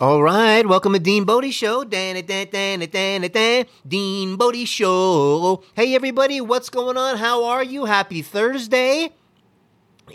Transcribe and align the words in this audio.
All 0.00 0.24
right, 0.24 0.66
welcome 0.66 0.92
to 0.94 0.98
Dean 0.98 1.22
Bodie 1.22 1.52
Show. 1.52 1.84
Dan, 1.84 2.16
dan, 2.26 2.48
dan, 2.50 2.80
dan, 2.80 3.30
dan, 3.30 3.64
Dean 3.86 4.34
Bodie 4.34 4.64
Show. 4.64 5.62
Hey, 5.76 5.94
everybody, 5.94 6.40
what's 6.40 6.68
going 6.68 6.96
on? 6.96 7.16
How 7.16 7.44
are 7.44 7.62
you? 7.62 7.84
Happy 7.84 8.20
Thursday. 8.20 9.12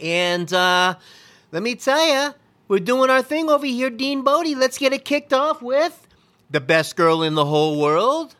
And 0.01 0.51
uh, 0.51 0.95
let 1.53 1.63
me 1.63 1.75
tell 1.75 2.05
you, 2.05 2.33
we're 2.67 2.79
doing 2.79 3.09
our 3.09 3.21
thing 3.21 3.49
over 3.49 3.65
here, 3.65 3.89
Dean 3.89 4.21
Bodie. 4.21 4.53
Let's 4.53 4.77
get 4.77 4.91
it 4.91 5.05
kicked 5.05 5.31
off 5.31 5.61
with 5.61 6.05
the 6.49 6.59
best 6.59 6.97
girl 6.97 7.23
in 7.23 7.35
the 7.35 7.45
whole 7.45 7.79
world. 7.79 8.35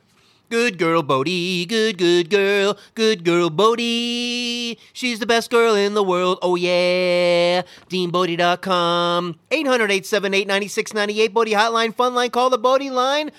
Good 0.49 0.79
girl, 0.79 1.03
Bodie. 1.03 1.67
Good, 1.67 1.99
good 1.99 2.31
girl. 2.31 2.75
Good 2.95 3.23
girl, 3.23 3.51
Bodie. 3.51 4.79
She's 4.93 5.19
the 5.19 5.27
best 5.27 5.51
girl 5.51 5.75
in 5.75 5.93
the 5.93 6.01
world. 6.01 6.39
Oh, 6.41 6.55
yeah. 6.55 7.61
DeanBodie.com. 7.89 9.39
800 9.51 9.91
878 9.91 10.47
9698. 10.47 11.33
Bodie 11.35 11.51
Hotline, 11.51 11.93
Fun 11.93 12.15
Line. 12.15 12.31
Call 12.31 12.49
the 12.49 12.57
Bodie 12.57 12.89
line. 12.89 13.29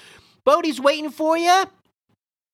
Bodie's 0.45 0.81
waiting 0.81 1.11
for 1.11 1.37
you 1.37 1.65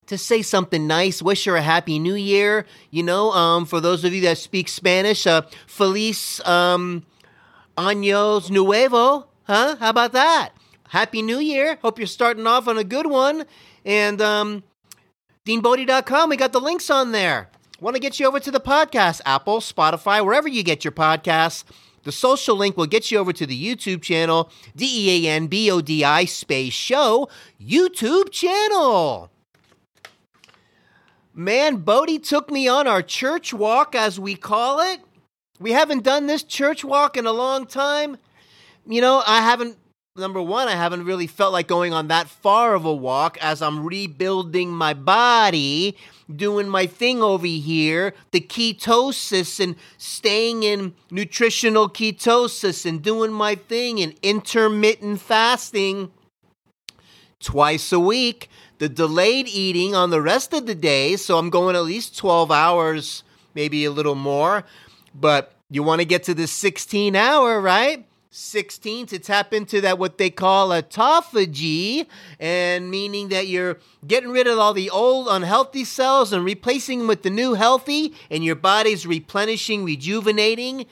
to 0.06 0.16
say 0.16 0.40
something 0.40 0.86
nice. 0.86 1.20
Wish 1.20 1.44
her 1.44 1.56
a 1.56 1.62
happy 1.62 1.98
new 1.98 2.14
year. 2.14 2.64
You 2.90 3.02
know, 3.02 3.32
um, 3.32 3.66
for 3.66 3.82
those 3.82 4.04
of 4.04 4.14
you 4.14 4.22
that 4.22 4.38
speak 4.38 4.68
Spanish, 4.68 5.26
uh, 5.26 5.42
Feliz 5.66 6.40
um, 6.46 7.04
Años 7.76 8.50
Nuevo. 8.50 9.28
Huh? 9.42 9.76
How 9.78 9.90
about 9.90 10.12
that? 10.12 10.52
Happy 10.88 11.20
New 11.20 11.38
Year. 11.38 11.78
Hope 11.82 11.98
you're 11.98 12.06
starting 12.06 12.46
off 12.46 12.68
on 12.68 12.78
a 12.78 12.84
good 12.84 13.06
one. 13.06 13.44
And 13.86 14.20
um, 14.20 14.64
DeanBodie.com, 15.46 16.28
we 16.28 16.36
got 16.36 16.52
the 16.52 16.60
links 16.60 16.90
on 16.90 17.12
there. 17.12 17.48
Want 17.80 17.94
to 17.94 18.00
get 18.00 18.18
you 18.18 18.26
over 18.26 18.40
to 18.40 18.50
the 18.50 18.60
podcast, 18.60 19.20
Apple, 19.24 19.60
Spotify, 19.60 20.24
wherever 20.24 20.48
you 20.48 20.64
get 20.64 20.84
your 20.84 20.92
podcasts. 20.92 21.62
The 22.02 22.10
social 22.12 22.56
link 22.56 22.76
will 22.76 22.86
get 22.86 23.10
you 23.10 23.18
over 23.18 23.32
to 23.32 23.46
the 23.46 23.64
YouTube 23.64 24.02
channel, 24.02 24.50
D 24.74 24.86
E 24.86 25.26
A 25.26 25.30
N 25.30 25.46
B 25.46 25.70
O 25.70 25.80
D 25.80 26.04
I 26.04 26.24
space 26.24 26.72
show, 26.72 27.28
YouTube 27.60 28.30
channel. 28.30 29.30
Man, 31.34 31.76
Bodie 31.76 32.18
took 32.18 32.50
me 32.50 32.66
on 32.66 32.86
our 32.86 33.02
church 33.02 33.52
walk, 33.52 33.94
as 33.94 34.18
we 34.18 34.36
call 34.36 34.80
it. 34.80 35.00
We 35.60 35.72
haven't 35.72 36.02
done 36.02 36.26
this 36.26 36.42
church 36.42 36.84
walk 36.84 37.16
in 37.16 37.26
a 37.26 37.32
long 37.32 37.66
time. 37.66 38.16
You 38.86 39.00
know, 39.00 39.22
I 39.26 39.42
haven't 39.42 39.76
number 40.18 40.40
one, 40.42 40.68
I 40.68 40.72
haven't 40.72 41.04
really 41.04 41.26
felt 41.26 41.52
like 41.52 41.66
going 41.66 41.92
on 41.92 42.08
that 42.08 42.28
far 42.28 42.74
of 42.74 42.84
a 42.84 42.94
walk 42.94 43.38
as 43.40 43.62
I'm 43.62 43.84
rebuilding 43.84 44.70
my 44.70 44.94
body, 44.94 45.96
doing 46.34 46.68
my 46.68 46.86
thing 46.86 47.22
over 47.22 47.46
here, 47.46 48.14
the 48.30 48.40
ketosis 48.40 49.60
and 49.60 49.76
staying 49.98 50.62
in 50.62 50.94
nutritional 51.10 51.88
ketosis 51.88 52.86
and 52.86 53.02
doing 53.02 53.32
my 53.32 53.54
thing 53.54 54.00
and 54.00 54.14
intermittent 54.22 55.20
fasting 55.20 56.10
twice 57.40 57.92
a 57.92 58.00
week, 58.00 58.48
the 58.78 58.88
delayed 58.88 59.48
eating 59.48 59.94
on 59.94 60.10
the 60.10 60.22
rest 60.22 60.52
of 60.52 60.66
the 60.66 60.74
day. 60.74 61.16
So 61.16 61.38
I'm 61.38 61.50
going 61.50 61.76
at 61.76 61.84
least 61.84 62.16
12 62.16 62.50
hours, 62.50 63.22
maybe 63.54 63.84
a 63.84 63.90
little 63.90 64.14
more. 64.14 64.64
But 65.14 65.52
you 65.70 65.82
want 65.82 66.00
to 66.00 66.04
get 66.04 66.24
to 66.24 66.34
the 66.34 66.46
16 66.46 67.16
hour, 67.16 67.60
right? 67.60 68.05
16 68.36 69.06
to 69.06 69.18
tap 69.18 69.54
into 69.54 69.80
that 69.80 69.98
what 69.98 70.18
they 70.18 70.28
call 70.28 70.68
autophagy 70.68 72.06
and 72.38 72.90
meaning 72.90 73.30
that 73.30 73.48
you're 73.48 73.78
getting 74.06 74.28
rid 74.30 74.46
of 74.46 74.58
all 74.58 74.74
the 74.74 74.90
old 74.90 75.26
unhealthy 75.28 75.84
cells 75.84 76.34
and 76.34 76.44
replacing 76.44 76.98
them 76.98 77.08
with 77.08 77.22
the 77.22 77.30
new 77.30 77.54
healthy 77.54 78.12
and 78.30 78.44
your 78.44 78.54
body's 78.54 79.06
replenishing 79.06 79.84
rejuvenating 79.84 80.84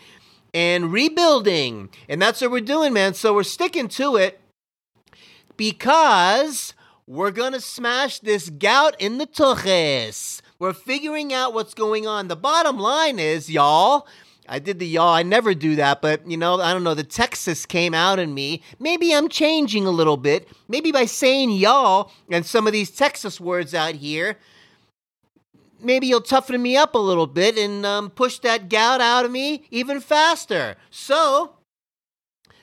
and 0.54 0.90
rebuilding. 0.90 1.90
And 2.08 2.22
that's 2.22 2.40
what 2.40 2.50
we're 2.50 2.60
doing 2.60 2.94
man. 2.94 3.12
So 3.12 3.34
we're 3.34 3.42
sticking 3.42 3.88
to 3.88 4.16
it 4.16 4.40
because 5.58 6.72
we're 7.06 7.30
gonna 7.30 7.60
smash 7.60 8.20
this 8.20 8.48
gout 8.48 8.98
in 8.98 9.18
the 9.18 9.26
tuches. 9.26 10.40
We're 10.58 10.72
figuring 10.72 11.34
out 11.34 11.52
what's 11.52 11.74
going 11.74 12.06
on. 12.06 12.28
The 12.28 12.36
bottom 12.36 12.78
line 12.78 13.18
is 13.18 13.50
y'all 13.50 14.06
I 14.48 14.58
did 14.58 14.78
the 14.78 14.86
y'all. 14.86 15.14
I 15.14 15.22
never 15.22 15.54
do 15.54 15.76
that, 15.76 16.02
but 16.02 16.28
you 16.28 16.36
know, 16.36 16.60
I 16.60 16.72
don't 16.72 16.84
know. 16.84 16.94
The 16.94 17.02
Texas 17.02 17.64
came 17.64 17.94
out 17.94 18.18
in 18.18 18.34
me. 18.34 18.62
Maybe 18.78 19.14
I'm 19.14 19.28
changing 19.28 19.86
a 19.86 19.90
little 19.90 20.16
bit. 20.16 20.48
Maybe 20.68 20.92
by 20.92 21.06
saying 21.06 21.52
y'all 21.52 22.10
and 22.30 22.44
some 22.44 22.66
of 22.66 22.72
these 22.72 22.90
Texas 22.90 23.40
words 23.40 23.74
out 23.74 23.94
here, 23.94 24.38
maybe 25.80 26.06
you'll 26.06 26.20
toughen 26.20 26.60
me 26.60 26.76
up 26.76 26.94
a 26.94 26.98
little 26.98 27.26
bit 27.26 27.56
and 27.56 27.86
um, 27.86 28.10
push 28.10 28.38
that 28.40 28.68
gout 28.68 29.00
out 29.00 29.24
of 29.24 29.30
me 29.30 29.64
even 29.70 30.00
faster. 30.00 30.76
So, 30.90 31.56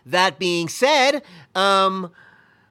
that 0.06 0.38
being 0.38 0.68
said, 0.68 1.24
um, 1.56 2.12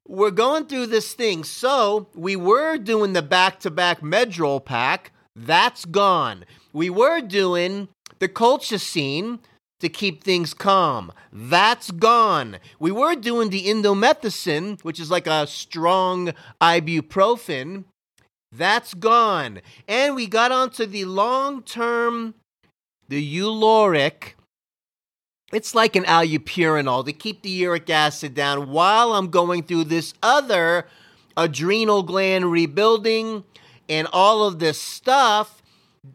we're 0.06 0.30
going 0.30 0.66
through 0.66 0.86
this 0.86 1.14
thing. 1.14 1.42
So, 1.42 2.08
we 2.14 2.36
were 2.36 2.78
doing 2.78 3.12
the 3.12 3.22
back 3.22 3.60
to 3.60 3.70
back 3.70 4.00
Medrol 4.02 4.64
pack. 4.64 5.12
That's 5.34 5.84
gone. 5.84 6.44
We 6.72 6.90
were 6.90 7.20
doing 7.20 7.88
the 8.20 8.28
colchicine 8.28 9.40
to 9.80 9.88
keep 9.88 10.22
things 10.22 10.54
calm. 10.54 11.10
That's 11.32 11.90
gone. 11.90 12.58
We 12.78 12.92
were 12.92 13.16
doing 13.16 13.50
the 13.50 13.66
indomethacin, 13.66 14.84
which 14.84 15.00
is 15.00 15.10
like 15.10 15.26
a 15.26 15.46
strong 15.46 16.32
ibuprofen. 16.60 17.84
That's 18.52 18.94
gone. 18.94 19.60
And 19.88 20.14
we 20.14 20.26
got 20.26 20.52
onto 20.52 20.84
the 20.86 21.06
long 21.06 21.62
term, 21.62 22.34
the 23.08 23.38
Uloric. 23.38 24.34
It's 25.52 25.74
like 25.74 25.96
an 25.96 26.04
allopurinol 26.04 27.04
to 27.06 27.12
keep 27.12 27.42
the 27.42 27.50
uric 27.50 27.90
acid 27.90 28.34
down 28.34 28.70
while 28.70 29.14
I'm 29.14 29.30
going 29.30 29.64
through 29.64 29.84
this 29.84 30.14
other 30.22 30.86
adrenal 31.36 32.02
gland 32.02 32.52
rebuilding 32.52 33.44
and 33.88 34.06
all 34.12 34.44
of 34.44 34.58
this 34.60 34.80
stuff 34.80 35.59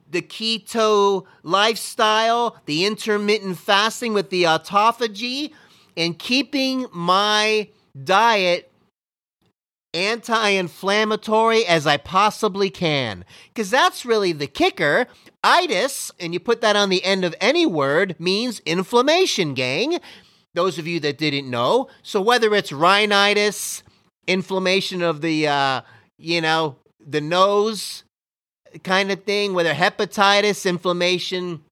the 0.09 0.21
keto 0.21 1.25
lifestyle, 1.43 2.57
the 2.65 2.85
intermittent 2.85 3.57
fasting 3.57 4.13
with 4.13 4.29
the 4.29 4.43
autophagy, 4.43 5.51
and 5.95 6.17
keeping 6.17 6.87
my 6.91 7.69
diet 8.03 8.71
anti 9.93 10.49
inflammatory 10.49 11.65
as 11.65 11.87
I 11.87 11.97
possibly 11.97 12.69
can. 12.69 13.23
Because 13.47 13.69
that's 13.69 14.05
really 14.05 14.31
the 14.31 14.47
kicker. 14.47 15.07
Itis, 15.43 16.11
and 16.19 16.33
you 16.33 16.39
put 16.39 16.61
that 16.61 16.75
on 16.75 16.89
the 16.89 17.03
end 17.03 17.23
of 17.23 17.35
any 17.39 17.65
word, 17.65 18.15
means 18.19 18.59
inflammation, 18.61 19.53
gang. 19.53 19.99
Those 20.53 20.79
of 20.79 20.87
you 20.87 20.99
that 21.01 21.17
didn't 21.17 21.49
know. 21.49 21.87
So 22.01 22.21
whether 22.21 22.53
it's 22.55 22.71
rhinitis, 22.71 23.83
inflammation 24.27 25.01
of 25.01 25.21
the, 25.21 25.47
uh, 25.47 25.81
you 26.17 26.41
know, 26.41 26.77
the 27.05 27.21
nose, 27.21 28.04
kind 28.83 29.11
of 29.11 29.23
thing, 29.23 29.53
whether 29.53 29.73
hepatitis, 29.73 30.65
inflammation, 30.65 31.63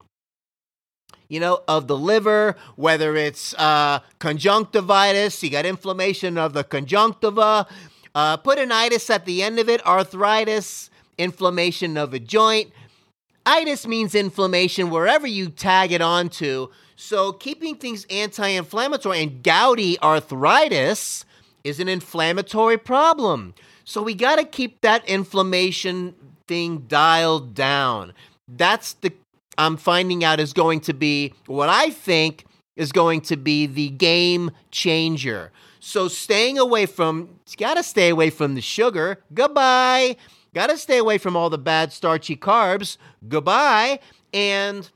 you 1.30 1.40
know, 1.40 1.62
of 1.68 1.88
the 1.88 1.98
liver, 1.98 2.56
whether 2.76 3.16
it's 3.16 3.54
uh, 3.56 4.00
conjunctivitis, 4.20 5.42
you 5.44 5.50
got 5.50 5.66
inflammation 5.66 6.38
of 6.38 6.54
the 6.54 6.64
conjunctiva, 6.64 7.68
uh, 8.16 8.38
put 8.38 8.60
an 8.60 8.72
itis 8.72 9.10
at 9.10 9.26
the 9.26 9.42
end 9.42 9.60
of 9.60 9.68
it, 9.70 9.86
arthritis, 9.86 10.90
inflammation 11.18 11.98
of 11.98 12.14
a 12.14 12.20
joint. 12.20 12.72
Itis 13.46 13.86
means 13.88 14.16
inflammation 14.16 14.90
wherever 14.90 15.28
you 15.28 15.50
tag 15.50 15.92
it 15.92 16.02
onto. 16.02 16.68
So 16.96 17.34
keeping 17.34 17.76
things 17.76 18.06
anti-inflammatory 18.10 19.22
and 19.22 19.44
gouty 19.44 20.00
arthritis 20.02 21.26
is 21.64 21.80
an 21.80 21.90
inflammatory 21.90 22.78
problem. 22.78 23.54
So 23.84 24.02
we 24.02 24.14
got 24.14 24.38
to 24.38 24.46
keep 24.46 24.82
that 24.82 25.08
inflammation 25.10 26.16
thing 26.48 26.80
dialed 26.88 27.54
down. 27.54 28.14
That's 28.48 28.94
the 28.94 29.12
I'm 29.58 29.78
finding 29.78 30.24
out 30.24 30.40
is 30.40 30.54
going 30.54 30.80
to 30.82 30.94
be 30.94 31.34
what 31.46 31.70
I 31.70 31.90
think 31.92 32.46
is 32.76 32.92
going 32.92 33.22
to 33.22 33.38
be 33.38 33.68
the 33.68 33.90
game 33.90 34.52
changer. 34.72 35.52
So 35.80 36.08
staying 36.08 36.58
away 36.58 36.86
from 36.86 37.30
got 37.58 37.76
to 37.76 37.84
stay 37.84 38.10
away 38.10 38.30
from 38.30 38.56
the 38.56 38.62
sugar. 38.62 39.20
Goodbye. 39.34 40.16
Got 40.54 40.70
to 40.70 40.78
stay 40.78 40.98
away 40.98 41.18
from 41.18 41.36
all 41.36 41.50
the 41.50 41.58
bad 41.58 41.92
starchy 41.92 42.36
carbs. 42.36 42.98
Goodbye. 43.28 44.00
And 44.34 44.90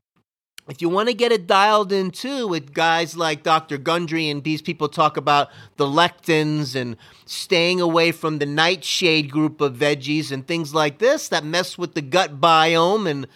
if 0.70 0.82
you 0.82 0.90
want 0.90 1.08
to 1.08 1.14
get 1.14 1.32
it 1.32 1.48
dialed 1.48 1.92
in 1.92 2.12
too 2.12 2.48
with 2.48 2.74
guys 2.74 3.16
like 3.16 3.44
Dr. 3.44 3.78
Gundry 3.78 4.30
and 4.30 4.44
these 4.44 4.62
people 4.62 4.90
talk 4.90 5.18
about 5.18 5.50
the 5.78 5.86
lectins 5.86 6.76
and 6.76 6.98
staying 7.26 7.80
away 7.80 8.12
from 8.12 8.40
the 8.40 8.46
nightshade 8.46 9.32
group 9.32 9.62
of 9.62 9.76
veggies 9.76 10.32
and 10.32 10.46
things 10.46 10.74
like 10.74 11.00
this 11.00 11.30
that 11.30 11.46
mess 11.46 11.78
with 11.78 11.94
the 11.94 12.02
gut 12.02 12.42
biome 12.42 13.10
and 13.10 13.28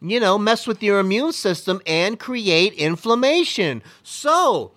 you 0.00 0.18
know, 0.18 0.38
mess 0.38 0.66
with 0.66 0.82
your 0.82 0.98
immune 0.98 1.32
system 1.32 1.80
and 1.86 2.18
create 2.18 2.72
inflammation. 2.74 3.82
So, 4.02 4.72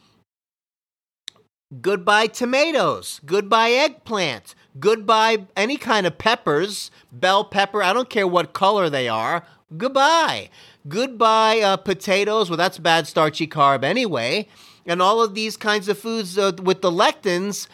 goodbye 1.82 2.28
tomatoes, 2.28 3.22
goodbye 3.26 3.72
eggplant, 3.72 4.54
goodbye 4.80 5.48
any 5.56 5.78
kind 5.78 6.06
of 6.06 6.18
peppers, 6.18 6.92
bell 7.12 7.46
pepper, 7.46 7.82
I 7.82 7.94
don't 7.94 8.10
care 8.10 8.28
what 8.28 8.54
color 8.54 8.90
they 8.90 9.08
are, 9.08 9.46
goodbye. 9.78 10.50
Goodbye 10.88 11.62
uh, 11.62 11.78
potatoes. 11.78 12.50
Well, 12.50 12.58
that's 12.58 12.78
bad 12.78 13.08
starchy 13.08 13.48
carb 13.48 13.84
anyway. 13.84 14.48
and 14.86 15.02
all 15.02 15.22
of 15.22 15.34
these 15.34 15.58
kinds 15.58 15.88
of 15.88 15.98
foods 15.98 16.38
uh, 16.38 16.52
with 16.62 16.82
the 16.82 16.92
lectins 16.92 17.68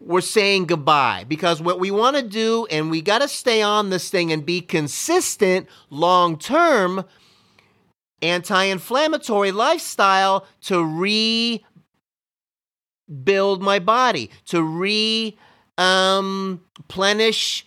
we're 0.00 0.20
saying 0.20 0.66
goodbye 0.66 1.24
because 1.26 1.62
what 1.62 1.80
we 1.80 1.90
want 1.90 2.16
to 2.16 2.22
do 2.22 2.66
and 2.70 2.90
we 2.90 3.00
got 3.00 3.22
to 3.22 3.28
stay 3.28 3.62
on 3.62 3.88
this 3.90 4.10
thing 4.10 4.30
and 4.32 4.44
be 4.44 4.60
consistent 4.60 5.66
long 5.88 6.36
term 6.36 7.04
anti-inflammatory 8.20 9.50
lifestyle 9.50 10.46
to 10.60 10.84
rebuild 13.08 13.62
my 13.62 13.78
body 13.78 14.30
to 14.44 14.62
re 14.62 15.36
um 15.78 16.60
plenish 16.88 17.62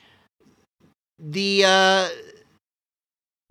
the 1.20 1.64
uh 1.66 2.08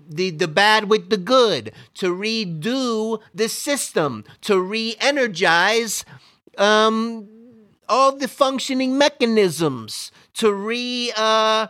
the 0.08 0.31
the 0.31 0.49
bad 0.49 0.88
with 0.88 1.11
the 1.11 1.17
good 1.17 1.73
to 1.94 2.14
redo 2.14 3.20
the 3.35 3.49
system 3.49 4.25
to 4.41 4.61
re-energize 4.61 6.05
um 6.58 7.29
all 7.88 8.17
the 8.17 8.29
functioning 8.29 8.99
mechanisms 8.99 10.11
to 10.35 10.53
re 10.53 11.12
uh 11.17 11.69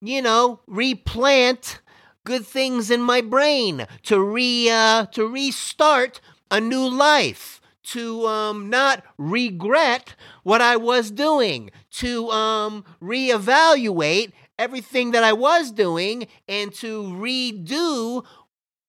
you 0.00 0.22
know 0.22 0.60
replant 0.66 1.80
good 2.24 2.46
things 2.46 2.90
in 2.90 3.00
my 3.00 3.20
brain 3.20 3.86
to 4.02 4.20
re 4.20 4.68
uh 4.70 5.06
to 5.06 5.26
restart 5.26 6.20
a 6.50 6.60
new 6.60 6.88
life 6.88 7.60
to 7.82 8.26
um 8.26 8.68
not 8.68 9.02
regret 9.16 10.14
what 10.42 10.60
I 10.60 10.76
was 10.76 11.10
doing 11.10 11.70
to 11.92 12.30
um 12.30 12.84
reevaluate 13.02 14.32
everything 14.58 15.12
that 15.12 15.24
I 15.24 15.32
was 15.32 15.70
doing 15.70 16.26
and 16.48 16.72
to 16.74 17.02
redo 17.02 18.24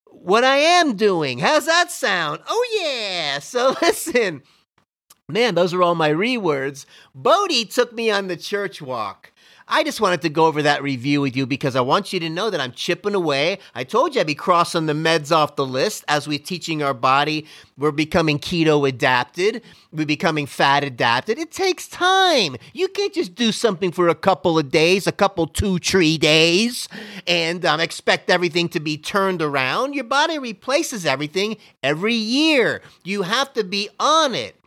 what 0.06 0.44
I 0.44 0.58
am 0.58 0.96
doing. 0.96 1.40
How's 1.40 1.66
that 1.66 1.92
sound? 1.92 2.42
Oh 2.48 2.82
yeah. 2.82 3.40
So 3.40 3.76
listen, 3.82 4.44
Man, 5.30 5.54
those 5.54 5.76
are 5.76 5.84
all 5.84 5.94
my 5.94 6.10
rewords. 6.10 6.88
Bodie 7.14 7.66
took 7.66 7.94
me 7.94 8.10
on 8.10 8.28
the 8.28 8.36
church 8.36 8.82
walk. 8.82 9.29
I 9.72 9.84
just 9.84 10.02
wanted 10.02 10.24
to 10.24 10.30
go 10.30 10.48
over 10.48 10.64
that 10.64 10.82
review 10.82 11.22
with 11.22 11.38
you 11.38 11.46
because 11.46 11.76
I 11.76 11.82
want 11.82 12.12
you 12.12 12.20
to 12.22 12.30
know 12.30 12.50
that 12.50 12.60
I'm 12.60 12.72
chipping 12.72 13.14
away. 13.14 13.60
I 13.76 13.84
told 13.84 14.16
you 14.16 14.22
I'd 14.22 14.26
be 14.26 14.34
crossing 14.34 14.88
the 14.88 14.94
meds 14.94 15.32
off 15.32 15.58
the 15.58 15.66
list 15.66 16.04
as 16.08 16.28
we're 16.28 16.40
teaching 16.40 16.82
our 16.82 16.96
body. 16.96 17.46
We're 17.78 17.92
becoming 17.92 18.40
keto 18.40 18.90
adapted. 18.90 19.62
We're 19.92 20.08
becoming 20.08 20.48
fat 20.48 20.84
adapted. 20.84 21.38
It 21.38 21.52
takes 21.52 21.88
time. 21.88 22.56
You 22.74 22.88
can't 22.88 23.14
just 23.14 23.36
do 23.36 23.52
something 23.52 23.92
for 23.92 24.08
a 24.08 24.16
couple 24.16 24.58
of 24.58 24.72
days, 24.72 25.06
a 25.06 25.12
couple, 25.12 25.46
two, 25.46 25.78
three 25.78 26.18
days, 26.18 26.90
and 27.28 27.64
um, 27.64 27.80
expect 27.80 28.32
everything 28.32 28.70
to 28.70 28.80
be 28.80 28.98
turned 28.98 29.40
around. 29.40 29.94
Your 29.94 30.04
body 30.04 30.40
replaces 30.40 31.06
everything 31.06 31.58
every 31.84 32.16
year. 32.16 32.82
You 33.04 33.22
have 33.22 33.54
to 33.54 33.64
be 33.64 33.90
on 34.00 34.34
it 34.34 34.59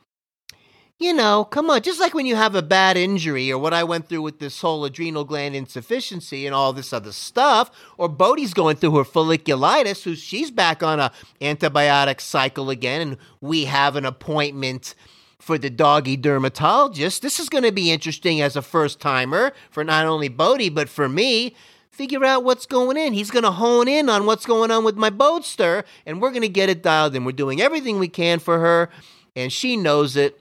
you 1.02 1.12
know, 1.12 1.44
come 1.44 1.70
on, 1.70 1.82
just 1.82 2.00
like 2.00 2.14
when 2.14 2.26
you 2.26 2.36
have 2.36 2.54
a 2.54 2.62
bad 2.62 2.96
injury 2.96 3.50
or 3.50 3.58
what 3.58 3.74
I 3.74 3.84
went 3.84 4.08
through 4.08 4.22
with 4.22 4.38
this 4.38 4.60
whole 4.60 4.84
adrenal 4.84 5.24
gland 5.24 5.54
insufficiency 5.56 6.46
and 6.46 6.54
all 6.54 6.72
this 6.72 6.92
other 6.92 7.12
stuff, 7.12 7.70
or 7.98 8.08
Bodie's 8.08 8.54
going 8.54 8.76
through 8.76 8.96
her 8.96 9.04
folliculitis, 9.04 10.02
who 10.02 10.14
she's 10.14 10.50
back 10.50 10.82
on 10.82 11.00
a 11.00 11.12
antibiotic 11.40 12.20
cycle 12.20 12.70
again, 12.70 13.00
and 13.00 13.16
we 13.40 13.64
have 13.64 13.96
an 13.96 14.04
appointment 14.04 14.94
for 15.38 15.58
the 15.58 15.70
doggy 15.70 16.16
dermatologist. 16.16 17.20
This 17.20 17.40
is 17.40 17.48
going 17.48 17.64
to 17.64 17.72
be 17.72 17.90
interesting 17.90 18.40
as 18.40 18.54
a 18.54 18.62
first 18.62 19.00
timer 19.00 19.52
for 19.70 19.82
not 19.82 20.06
only 20.06 20.28
Bodie, 20.28 20.68
but 20.68 20.88
for 20.88 21.08
me. 21.08 21.56
Figure 21.90 22.24
out 22.24 22.42
what's 22.42 22.64
going 22.64 22.96
in. 22.96 23.12
He's 23.12 23.30
going 23.30 23.42
to 23.42 23.50
hone 23.50 23.86
in 23.86 24.08
on 24.08 24.24
what's 24.24 24.46
going 24.46 24.70
on 24.70 24.82
with 24.82 24.96
my 24.96 25.10
boatster, 25.10 25.84
and 26.06 26.22
we're 26.22 26.30
going 26.30 26.40
to 26.40 26.48
get 26.48 26.70
it 26.70 26.82
dialed 26.82 27.14
in. 27.14 27.26
We're 27.26 27.32
doing 27.32 27.60
everything 27.60 27.98
we 27.98 28.08
can 28.08 28.38
for 28.38 28.58
her, 28.60 28.88
and 29.36 29.52
she 29.52 29.76
knows 29.76 30.16
it 30.16 30.38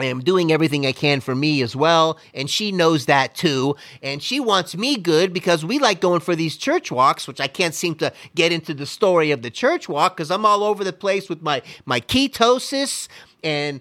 I 0.00 0.06
am 0.06 0.20
doing 0.20 0.50
everything 0.50 0.86
I 0.86 0.92
can 0.92 1.20
for 1.20 1.34
me 1.34 1.60
as 1.62 1.76
well, 1.76 2.18
and 2.32 2.48
she 2.48 2.72
knows 2.72 3.06
that 3.06 3.34
too. 3.34 3.76
And 4.02 4.22
she 4.22 4.40
wants 4.40 4.76
me 4.76 4.96
good 4.96 5.32
because 5.32 5.64
we 5.64 5.78
like 5.78 6.00
going 6.00 6.20
for 6.20 6.34
these 6.34 6.56
church 6.56 6.90
walks, 6.90 7.28
which 7.28 7.40
I 7.40 7.46
can't 7.48 7.74
seem 7.74 7.94
to 7.96 8.12
get 8.34 8.52
into 8.52 8.72
the 8.72 8.86
story 8.86 9.30
of 9.30 9.42
the 9.42 9.50
church 9.50 9.88
walk 9.88 10.16
because 10.16 10.30
I'm 10.30 10.46
all 10.46 10.64
over 10.64 10.84
the 10.84 10.92
place 10.92 11.28
with 11.28 11.42
my 11.42 11.62
my 11.84 12.00
ketosis 12.00 13.08
and 13.44 13.80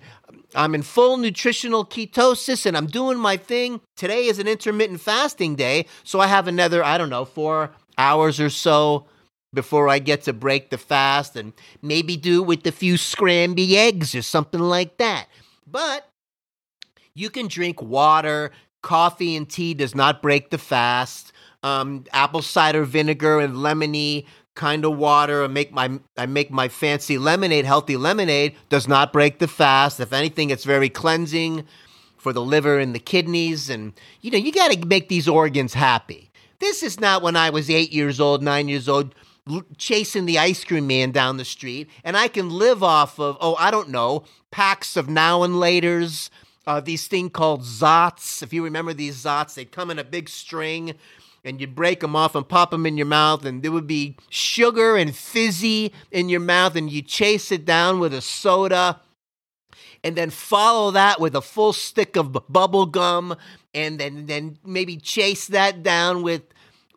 I'm 0.55 0.75
in 0.75 0.81
full 0.81 1.17
nutritional 1.17 1.85
ketosis 1.85 2.65
and 2.65 2.75
I'm 2.75 2.87
doing 2.87 3.17
my 3.17 3.37
thing. 3.37 3.81
Today 3.95 4.25
is 4.25 4.39
an 4.39 4.47
intermittent 4.47 5.01
fasting 5.01 5.55
day, 5.55 5.85
so 6.03 6.19
I 6.19 6.27
have 6.27 6.47
another 6.47 6.83
I 6.83 6.97
don't 6.97 7.09
know 7.09 7.25
four 7.25 7.71
hours 7.97 8.39
or 8.39 8.49
so 8.49 9.05
before 9.53 9.89
I 9.89 9.99
get 9.99 10.23
to 10.23 10.33
break 10.33 10.69
the 10.69 10.77
fast 10.77 11.35
and 11.35 11.53
maybe 11.81 12.15
do 12.17 12.43
with 12.43 12.65
a 12.67 12.71
few 12.71 12.95
scramby 12.95 13.73
eggs 13.73 14.13
or 14.13 14.21
something 14.21 14.59
like 14.59 14.97
that. 14.97 15.27
But 15.65 16.08
you 17.13 17.29
can 17.29 17.47
drink 17.47 17.81
water. 17.81 18.51
Coffee 18.81 19.35
and 19.35 19.49
tea 19.49 19.73
does 19.73 19.93
not 19.93 20.21
break 20.21 20.49
the 20.49 20.57
fast. 20.57 21.33
Um, 21.61 22.05
apple 22.13 22.41
cider 22.41 22.85
vinegar 22.85 23.39
and 23.39 23.55
lemony 23.55 24.25
kind 24.55 24.83
of 24.83 24.97
water. 24.97 25.43
I 25.43 25.47
make 25.47 25.71
my 25.71 25.99
I 26.17 26.25
make 26.25 26.51
my 26.51 26.67
fancy 26.67 27.17
lemonade, 27.17 27.65
healthy 27.65 27.97
lemonade, 27.97 28.55
does 28.69 28.87
not 28.87 29.13
break 29.13 29.39
the 29.39 29.47
fast. 29.47 29.99
If 29.99 30.13
anything, 30.13 30.49
it's 30.49 30.65
very 30.65 30.89
cleansing 30.89 31.65
for 32.17 32.33
the 32.33 32.41
liver 32.41 32.77
and 32.77 32.93
the 32.93 32.99
kidneys. 32.99 33.69
And 33.69 33.93
you 34.21 34.31
know, 34.31 34.37
you 34.37 34.51
got 34.51 34.71
to 34.71 34.85
make 34.85 35.09
these 35.09 35.27
organs 35.27 35.73
happy. 35.73 36.29
This 36.59 36.83
is 36.83 36.99
not 36.99 37.21
when 37.21 37.37
I 37.37 37.49
was 37.49 37.69
eight 37.69 37.93
years 37.93 38.19
old, 38.19 38.43
nine 38.43 38.67
years 38.67 38.89
old, 38.89 39.15
chasing 39.77 40.25
the 40.25 40.37
ice 40.37 40.65
cream 40.65 40.87
man 40.87 41.11
down 41.11 41.37
the 41.37 41.45
street, 41.45 41.89
and 42.03 42.17
I 42.17 42.27
can 42.27 42.49
live 42.49 42.83
off 42.83 43.17
of 43.17 43.37
oh 43.39 43.55
I 43.55 43.71
don't 43.71 43.89
know 43.89 44.23
packs 44.51 44.97
of 44.97 45.09
now 45.09 45.43
and 45.43 45.59
later's 45.59 46.29
uh, 46.67 46.79
these 46.79 47.07
thing 47.07 47.29
called 47.29 47.61
Zotz. 47.61 48.43
If 48.43 48.53
you 48.53 48.63
remember 48.63 48.93
these 48.93 49.23
Zotz, 49.23 49.55
they'd 49.55 49.71
come 49.71 49.91
in 49.91 49.99
a 49.99 50.03
big 50.03 50.29
string 50.29 50.95
and 51.43 51.59
you'd 51.61 51.75
break 51.75 52.01
them 52.01 52.15
off 52.15 52.35
and 52.35 52.47
pop 52.47 52.71
them 52.71 52.85
in 52.85 52.97
your 52.97 53.05
mouth, 53.05 53.45
and 53.45 53.63
there 53.63 53.71
would 53.71 53.87
be 53.87 54.17
sugar 54.29 54.97
and 54.97 55.15
fizzy 55.15 55.93
in 56.11 56.29
your 56.29 56.41
mouth, 56.41 56.75
and 56.75 56.91
you 56.91 57.01
chase 57.01 57.51
it 57.51 57.63
down 57.65 57.99
with 57.99 58.13
a 58.13 58.21
soda, 58.21 58.99
and 60.03 60.15
then 60.15 60.29
follow 60.29 60.91
that 60.91 61.19
with 61.19 61.35
a 61.35 61.41
full 61.41 61.73
stick 61.73 62.17
of 62.17 62.37
bubble 62.49 62.85
gum, 62.85 63.35
and 63.73 63.99
then, 63.99 64.25
then 64.25 64.57
maybe 64.65 64.97
chase 64.97 65.47
that 65.47 65.81
down 65.81 66.23
with 66.23 66.41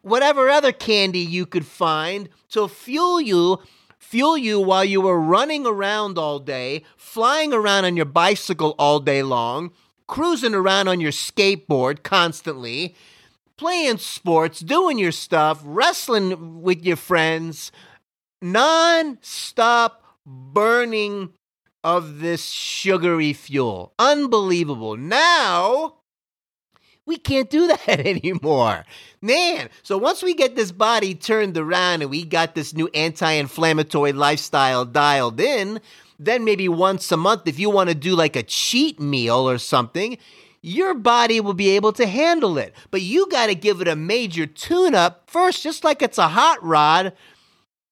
whatever 0.02 0.48
other 0.48 0.72
candy 0.72 1.20
you 1.20 1.46
could 1.46 1.66
find 1.66 2.28
to 2.50 2.66
fuel 2.66 3.20
you 3.20 3.58
fuel 4.02 4.36
you 4.36 4.60
while 4.60 4.84
you 4.84 5.00
were 5.00 5.18
running 5.18 5.64
around 5.64 6.18
all 6.18 6.38
day, 6.38 6.82
flying 6.96 7.52
around 7.54 7.84
on 7.84 7.96
your 7.96 8.04
bicycle 8.04 8.74
all 8.78 8.98
day 9.00 9.22
long, 9.22 9.70
cruising 10.06 10.54
around 10.54 10.88
on 10.88 11.00
your 11.00 11.12
skateboard 11.12 12.02
constantly, 12.02 12.94
playing 13.56 13.96
sports, 13.98 14.60
doing 14.60 14.98
your 14.98 15.12
stuff, 15.12 15.62
wrestling 15.64 16.62
with 16.62 16.84
your 16.84 16.96
friends, 16.96 17.70
non 18.42 19.18
stop 19.22 20.04
burning 20.26 21.32
of 21.84 22.18
this 22.18 22.44
sugary 22.50 23.32
fuel. 23.32 23.94
Unbelievable. 23.98 24.96
Now, 24.96 25.94
we 27.06 27.16
can't 27.16 27.50
do 27.50 27.66
that 27.86 28.00
anymore. 28.00 28.84
Man, 29.20 29.68
so 29.82 29.98
once 29.98 30.22
we 30.22 30.34
get 30.34 30.56
this 30.56 30.72
body 30.72 31.14
turned 31.14 31.56
around 31.56 32.02
and 32.02 32.10
we 32.10 32.24
got 32.24 32.54
this 32.54 32.74
new 32.74 32.88
anti 32.94 33.30
inflammatory 33.32 34.12
lifestyle 34.12 34.84
dialed 34.84 35.40
in, 35.40 35.80
then 36.18 36.44
maybe 36.44 36.68
once 36.68 37.10
a 37.10 37.16
month, 37.16 37.42
if 37.46 37.58
you 37.58 37.70
want 37.70 37.88
to 37.88 37.94
do 37.94 38.14
like 38.14 38.36
a 38.36 38.42
cheat 38.42 39.00
meal 39.00 39.48
or 39.48 39.58
something, 39.58 40.18
your 40.60 40.94
body 40.94 41.40
will 41.40 41.54
be 41.54 41.70
able 41.70 41.92
to 41.92 42.06
handle 42.06 42.56
it. 42.56 42.74
But 42.90 43.02
you 43.02 43.28
got 43.28 43.46
to 43.46 43.54
give 43.54 43.80
it 43.80 43.88
a 43.88 43.96
major 43.96 44.46
tune 44.46 44.94
up 44.94 45.28
first, 45.28 45.62
just 45.62 45.82
like 45.82 46.02
it's 46.02 46.18
a 46.18 46.28
hot 46.28 46.62
rod. 46.62 47.14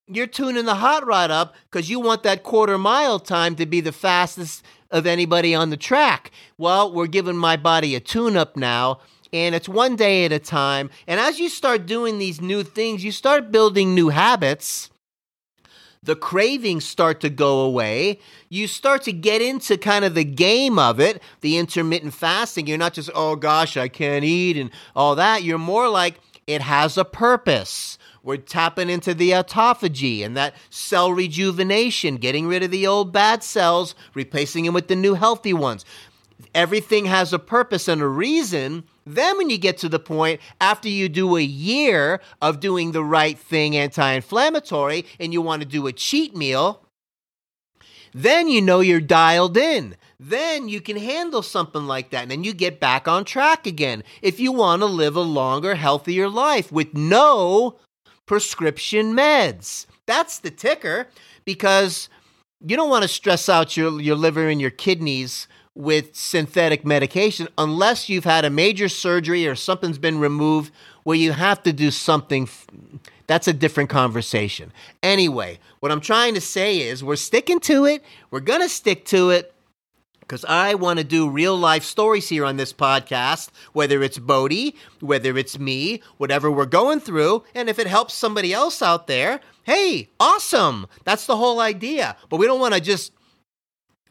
You're 0.06 0.28
tuning 0.28 0.64
the 0.64 0.76
hot 0.76 1.06
rod 1.06 1.30
up 1.30 1.54
because 1.70 1.90
you 1.90 2.00
want 2.00 2.22
that 2.22 2.42
quarter 2.42 2.78
mile 2.78 3.18
time 3.18 3.56
to 3.56 3.66
be 3.66 3.80
the 3.80 3.92
fastest 3.92 4.64
of 4.90 5.06
anybody 5.06 5.54
on 5.54 5.70
the 5.70 5.76
track. 5.76 6.30
Well, 6.58 6.92
we're 6.92 7.06
giving 7.06 7.36
my 7.36 7.56
body 7.56 7.94
a 7.94 8.00
tune 8.00 8.36
up 8.36 8.56
now 8.56 9.00
and 9.32 9.54
it's 9.54 9.68
one 9.68 9.96
day 9.96 10.24
at 10.24 10.32
a 10.32 10.38
time. 10.38 10.90
And 11.06 11.20
as 11.20 11.38
you 11.38 11.48
start 11.48 11.86
doing 11.86 12.18
these 12.18 12.40
new 12.40 12.62
things, 12.62 13.04
you 13.04 13.12
start 13.12 13.52
building 13.52 13.94
new 13.94 14.08
habits. 14.08 14.90
The 16.02 16.16
cravings 16.16 16.86
start 16.86 17.20
to 17.20 17.30
go 17.30 17.60
away. 17.60 18.18
You 18.48 18.66
start 18.66 19.02
to 19.02 19.12
get 19.12 19.42
into 19.42 19.76
kind 19.76 20.04
of 20.04 20.14
the 20.14 20.24
game 20.24 20.78
of 20.78 20.98
it, 20.98 21.22
the 21.42 21.58
intermittent 21.58 22.14
fasting. 22.14 22.66
You're 22.66 22.78
not 22.78 22.94
just, 22.94 23.10
oh 23.14 23.36
gosh, 23.36 23.76
I 23.76 23.88
can't 23.88 24.24
eat 24.24 24.56
and 24.56 24.70
all 24.96 25.14
that. 25.16 25.42
You're 25.42 25.58
more 25.58 25.88
like, 25.88 26.18
it 26.46 26.62
has 26.62 26.96
a 26.96 27.04
purpose. 27.04 27.98
We're 28.22 28.36
tapping 28.36 28.90
into 28.90 29.14
the 29.14 29.30
autophagy 29.30 30.24
and 30.24 30.36
that 30.36 30.54
cell 30.68 31.12
rejuvenation, 31.12 32.16
getting 32.16 32.46
rid 32.46 32.62
of 32.62 32.70
the 32.70 32.86
old 32.86 33.12
bad 33.12 33.42
cells, 33.42 33.94
replacing 34.14 34.64
them 34.64 34.74
with 34.74 34.88
the 34.88 34.96
new 34.96 35.14
healthy 35.14 35.54
ones. 35.54 35.84
Everything 36.54 37.06
has 37.06 37.32
a 37.32 37.38
purpose 37.38 37.88
and 37.88 38.02
a 38.02 38.06
reason. 38.06 38.84
Then, 39.06 39.36
when 39.38 39.50
you 39.50 39.58
get 39.58 39.78
to 39.78 39.88
the 39.88 39.98
point 39.98 40.40
after 40.60 40.88
you 40.88 41.08
do 41.08 41.36
a 41.36 41.42
year 41.42 42.20
of 42.42 42.60
doing 42.60 42.92
the 42.92 43.04
right 43.04 43.38
thing 43.38 43.76
anti 43.76 44.12
inflammatory 44.12 45.06
and 45.18 45.32
you 45.32 45.42
want 45.42 45.62
to 45.62 45.68
do 45.68 45.86
a 45.86 45.92
cheat 45.92 46.36
meal, 46.36 46.84
then 48.12 48.48
you 48.48 48.60
know 48.60 48.80
you're 48.80 49.00
dialed 49.00 49.56
in. 49.56 49.96
Then 50.18 50.68
you 50.68 50.80
can 50.80 50.96
handle 50.96 51.42
something 51.42 51.86
like 51.86 52.10
that. 52.10 52.22
And 52.22 52.30
then 52.30 52.44
you 52.44 52.52
get 52.52 52.80
back 52.80 53.08
on 53.08 53.24
track 53.24 53.66
again 53.66 54.02
if 54.20 54.40
you 54.40 54.52
want 54.52 54.82
to 54.82 54.86
live 54.86 55.16
a 55.16 55.20
longer, 55.20 55.76
healthier 55.76 56.28
life 56.28 56.70
with 56.70 56.94
no 56.94 57.78
prescription 58.30 59.12
meds. 59.12 59.86
That's 60.06 60.38
the 60.38 60.52
ticker 60.52 61.08
because 61.44 62.08
you 62.64 62.76
don't 62.76 62.88
want 62.88 63.02
to 63.02 63.08
stress 63.08 63.48
out 63.48 63.76
your, 63.76 64.00
your 64.00 64.14
liver 64.14 64.48
and 64.48 64.60
your 64.60 64.70
kidneys 64.70 65.48
with 65.74 66.14
synthetic 66.14 66.86
medication 66.86 67.48
unless 67.58 68.08
you've 68.08 68.22
had 68.22 68.44
a 68.44 68.50
major 68.50 68.88
surgery 68.88 69.48
or 69.48 69.56
something's 69.56 69.98
been 69.98 70.20
removed 70.20 70.72
where 71.02 71.16
you 71.16 71.32
have 71.32 71.60
to 71.64 71.72
do 71.72 71.90
something. 71.90 72.44
F- 72.44 72.68
that's 73.26 73.48
a 73.48 73.52
different 73.52 73.90
conversation. 73.90 74.72
Anyway, 75.02 75.58
what 75.80 75.90
I'm 75.90 76.00
trying 76.00 76.34
to 76.34 76.40
say 76.40 76.82
is 76.82 77.02
we're 77.02 77.16
sticking 77.16 77.58
to 77.58 77.84
it. 77.84 78.04
We're 78.30 78.38
going 78.38 78.60
to 78.60 78.68
stick 78.68 79.06
to 79.06 79.30
it 79.30 79.52
because 80.30 80.44
I 80.44 80.74
want 80.74 81.00
to 81.00 81.04
do 81.04 81.28
real 81.28 81.56
life 81.56 81.82
stories 81.82 82.28
here 82.28 82.44
on 82.44 82.56
this 82.56 82.72
podcast, 82.72 83.48
whether 83.72 84.00
it's 84.00 84.16
Bodie, 84.16 84.76
whether 85.00 85.36
it's 85.36 85.58
me, 85.58 86.02
whatever 86.18 86.48
we're 86.52 86.66
going 86.66 87.00
through. 87.00 87.42
And 87.52 87.68
if 87.68 87.80
it 87.80 87.88
helps 87.88 88.14
somebody 88.14 88.52
else 88.52 88.80
out 88.80 89.08
there, 89.08 89.40
hey, 89.64 90.08
awesome. 90.20 90.86
That's 91.02 91.26
the 91.26 91.36
whole 91.36 91.58
idea. 91.58 92.16
But 92.28 92.36
we 92.36 92.46
don't 92.46 92.60
want 92.60 92.74
to 92.74 92.80
just 92.80 93.12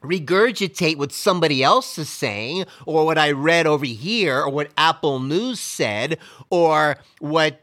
regurgitate 0.04 0.98
what 0.98 1.14
somebody 1.14 1.64
else 1.64 1.98
is 1.98 2.10
saying 2.10 2.66
or 2.86 3.06
what 3.06 3.18
I 3.18 3.32
read 3.32 3.66
over 3.66 3.86
here 3.86 4.40
or 4.40 4.50
what 4.50 4.72
Apple 4.78 5.22
News 5.22 5.62
said 5.62 6.18
or 6.50 6.98
what 7.20 7.62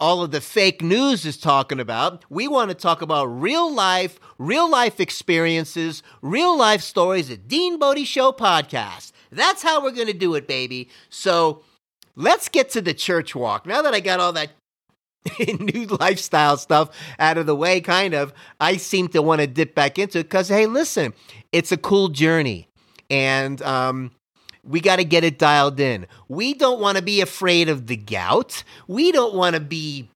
all 0.00 0.22
of 0.22 0.30
the 0.30 0.40
fake 0.40 0.82
news 0.82 1.24
is 1.24 1.36
talking 1.38 1.80
about. 1.80 2.24
We 2.28 2.48
want 2.48 2.70
to 2.70 2.74
talk 2.74 3.02
about 3.02 3.26
real 3.26 3.72
life, 3.72 4.18
real 4.38 4.70
life 4.70 5.00
experiences, 5.00 6.02
real 6.22 6.56
life 6.56 6.82
stories 6.82 7.30
at 7.30 7.48
Dean 7.48 7.78
Bodie 7.78 8.04
Show 8.04 8.32
podcast. 8.32 9.12
That's 9.30 9.62
how 9.62 9.82
we're 9.82 9.92
going 9.92 10.06
to 10.06 10.12
do 10.12 10.34
it, 10.34 10.46
baby. 10.46 10.88
So 11.08 11.62
let's 12.14 12.48
get 12.48 12.70
to 12.70 12.80
the 12.80 12.94
church 12.94 13.34
walk. 13.34 13.66
Now 13.66 13.82
that 13.82 13.94
I 13.94 14.00
got 14.00 14.20
all 14.20 14.32
that 14.32 14.50
new 15.60 15.86
lifestyle 15.86 16.56
stuff 16.56 16.90
out 17.18 17.38
of 17.38 17.46
the 17.46 17.56
way, 17.56 17.80
kind 17.80 18.14
of, 18.14 18.32
I 18.60 18.76
seem 18.76 19.08
to 19.08 19.22
want 19.22 19.40
to 19.40 19.46
dip 19.46 19.74
back 19.74 19.98
into 19.98 20.20
it 20.20 20.24
because, 20.24 20.48
hey, 20.48 20.66
listen, 20.66 21.14
it's 21.52 21.72
a 21.72 21.76
cool 21.76 22.08
journey. 22.08 22.68
And 23.08 23.62
um, 23.62 24.10
we 24.66 24.80
got 24.80 24.96
to 24.96 25.04
get 25.04 25.24
it 25.24 25.38
dialed 25.38 25.80
in. 25.80 26.06
We 26.28 26.54
don't 26.54 26.80
want 26.80 26.96
to 26.98 27.02
be 27.02 27.20
afraid 27.20 27.68
of 27.68 27.86
the 27.86 27.96
gout. 27.96 28.64
We 28.88 29.12
don't 29.12 29.34
want 29.34 29.54
to 29.54 29.60
be 29.60 30.10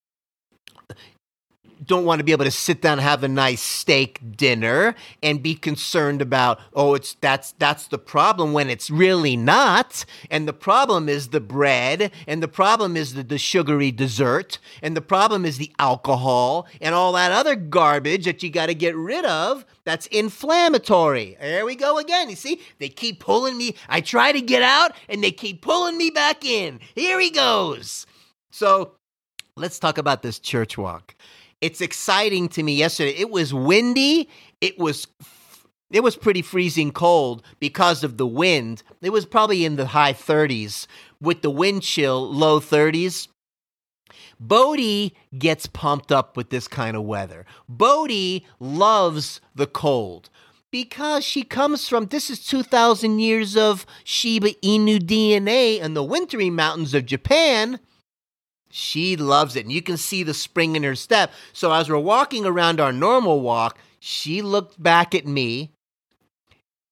don't 1.84 2.04
want 2.04 2.18
to 2.18 2.24
be 2.24 2.32
able 2.32 2.44
to 2.44 2.50
sit 2.50 2.82
down 2.82 2.94
and 2.94 3.00
have 3.00 3.24
a 3.24 3.28
nice 3.28 3.62
steak 3.62 4.20
dinner 4.36 4.94
and 5.22 5.42
be 5.42 5.54
concerned 5.54 6.20
about 6.20 6.60
oh 6.74 6.94
it's 6.94 7.14
that's 7.20 7.52
that's 7.52 7.88
the 7.88 7.98
problem 7.98 8.52
when 8.52 8.68
it's 8.68 8.90
really 8.90 9.36
not. 9.36 10.04
And 10.30 10.46
the 10.46 10.52
problem 10.52 11.08
is 11.08 11.28
the 11.28 11.40
bread 11.40 12.12
and 12.26 12.42
the 12.42 12.48
problem 12.48 12.96
is 12.96 13.14
the, 13.14 13.22
the 13.22 13.38
sugary 13.38 13.90
dessert 13.90 14.58
and 14.82 14.96
the 14.96 15.00
problem 15.00 15.44
is 15.44 15.58
the 15.58 15.72
alcohol 15.78 16.66
and 16.80 16.94
all 16.94 17.12
that 17.12 17.32
other 17.32 17.56
garbage 17.56 18.24
that 18.24 18.42
you 18.42 18.50
got 18.50 18.66
to 18.66 18.74
get 18.74 18.96
rid 18.96 19.24
of 19.24 19.64
that's 19.84 20.06
inflammatory. 20.06 21.36
There 21.40 21.64
we 21.64 21.76
go 21.76 21.98
again 21.98 22.28
you 22.28 22.36
see? 22.36 22.60
They 22.78 22.88
keep 22.88 23.20
pulling 23.20 23.56
me 23.56 23.74
i 23.88 24.00
try 24.00 24.32
to 24.32 24.40
get 24.40 24.62
out 24.62 24.92
and 25.08 25.22
they 25.22 25.32
keep 25.32 25.62
pulling 25.62 25.96
me 25.96 26.10
back 26.10 26.44
in. 26.44 26.80
Here 26.94 27.18
he 27.20 27.30
goes. 27.30 28.06
So 28.50 28.94
let's 29.56 29.78
talk 29.78 29.98
about 29.98 30.22
this 30.22 30.38
church 30.38 30.76
walk 30.76 31.14
it's 31.60 31.80
exciting 31.80 32.48
to 32.50 32.62
me 32.62 32.74
yesterday. 32.74 33.14
It 33.16 33.30
was 33.30 33.52
windy. 33.52 34.28
It 34.60 34.78
was 34.78 35.06
it 35.90 36.04
was 36.04 36.16
pretty 36.16 36.42
freezing 36.42 36.92
cold 36.92 37.42
because 37.58 38.04
of 38.04 38.16
the 38.16 38.26
wind. 38.26 38.82
It 39.02 39.10
was 39.10 39.26
probably 39.26 39.64
in 39.64 39.74
the 39.76 39.86
high 39.86 40.12
30s 40.12 40.86
with 41.20 41.42
the 41.42 41.50
wind 41.50 41.82
chill, 41.82 42.32
low 42.32 42.60
30s. 42.60 43.26
Bodie 44.38 45.16
gets 45.36 45.66
pumped 45.66 46.12
up 46.12 46.36
with 46.36 46.50
this 46.50 46.68
kind 46.68 46.96
of 46.96 47.02
weather. 47.02 47.44
Bodie 47.68 48.46
loves 48.60 49.40
the 49.54 49.66
cold 49.66 50.30
because 50.70 51.24
she 51.24 51.42
comes 51.42 51.88
from 51.88 52.06
this 52.06 52.30
is 52.30 52.46
2000 52.46 53.18
years 53.18 53.56
of 53.56 53.84
Shiba 54.04 54.52
Inu 54.62 55.00
DNA 55.00 55.80
in 55.80 55.94
the 55.94 56.04
wintry 56.04 56.50
mountains 56.50 56.94
of 56.94 57.04
Japan. 57.04 57.80
She 58.70 59.16
loves 59.16 59.56
it. 59.56 59.64
And 59.64 59.72
you 59.72 59.82
can 59.82 59.96
see 59.96 60.22
the 60.22 60.34
spring 60.34 60.76
in 60.76 60.82
her 60.84 60.94
step. 60.94 61.32
So 61.52 61.72
as 61.72 61.88
we're 61.90 61.98
walking 61.98 62.46
around 62.46 62.80
our 62.80 62.92
normal 62.92 63.40
walk, 63.40 63.78
she 63.98 64.40
looked 64.40 64.80
back 64.82 65.14
at 65.14 65.26
me 65.26 65.72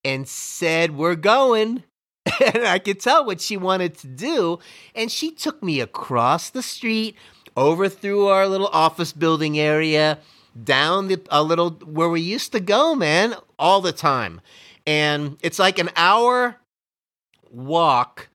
and 0.03 0.27
said, 0.27 0.95
We're 0.95 1.15
going. 1.15 1.83
and 2.53 2.65
I 2.65 2.79
could 2.79 2.99
tell 2.99 3.25
what 3.25 3.41
she 3.41 3.57
wanted 3.57 3.97
to 3.99 4.07
do. 4.07 4.59
And 4.93 5.11
she 5.11 5.31
took 5.31 5.63
me 5.63 5.79
across 5.79 6.49
the 6.49 6.61
street, 6.61 7.15
over 7.57 7.89
through 7.89 8.27
our 8.27 8.47
little 8.47 8.67
office 8.67 9.11
building 9.11 9.57
area, 9.57 10.19
down 10.63 11.07
the, 11.07 11.21
a 11.29 11.41
little 11.41 11.71
where 11.71 12.09
we 12.09 12.21
used 12.21 12.51
to 12.51 12.59
go, 12.59 12.95
man, 12.95 13.35
all 13.57 13.81
the 13.81 13.91
time. 13.91 14.41
And 14.85 15.37
it's 15.41 15.59
like 15.59 15.79
an 15.79 15.89
hour 15.95 16.57
walk 17.51 18.29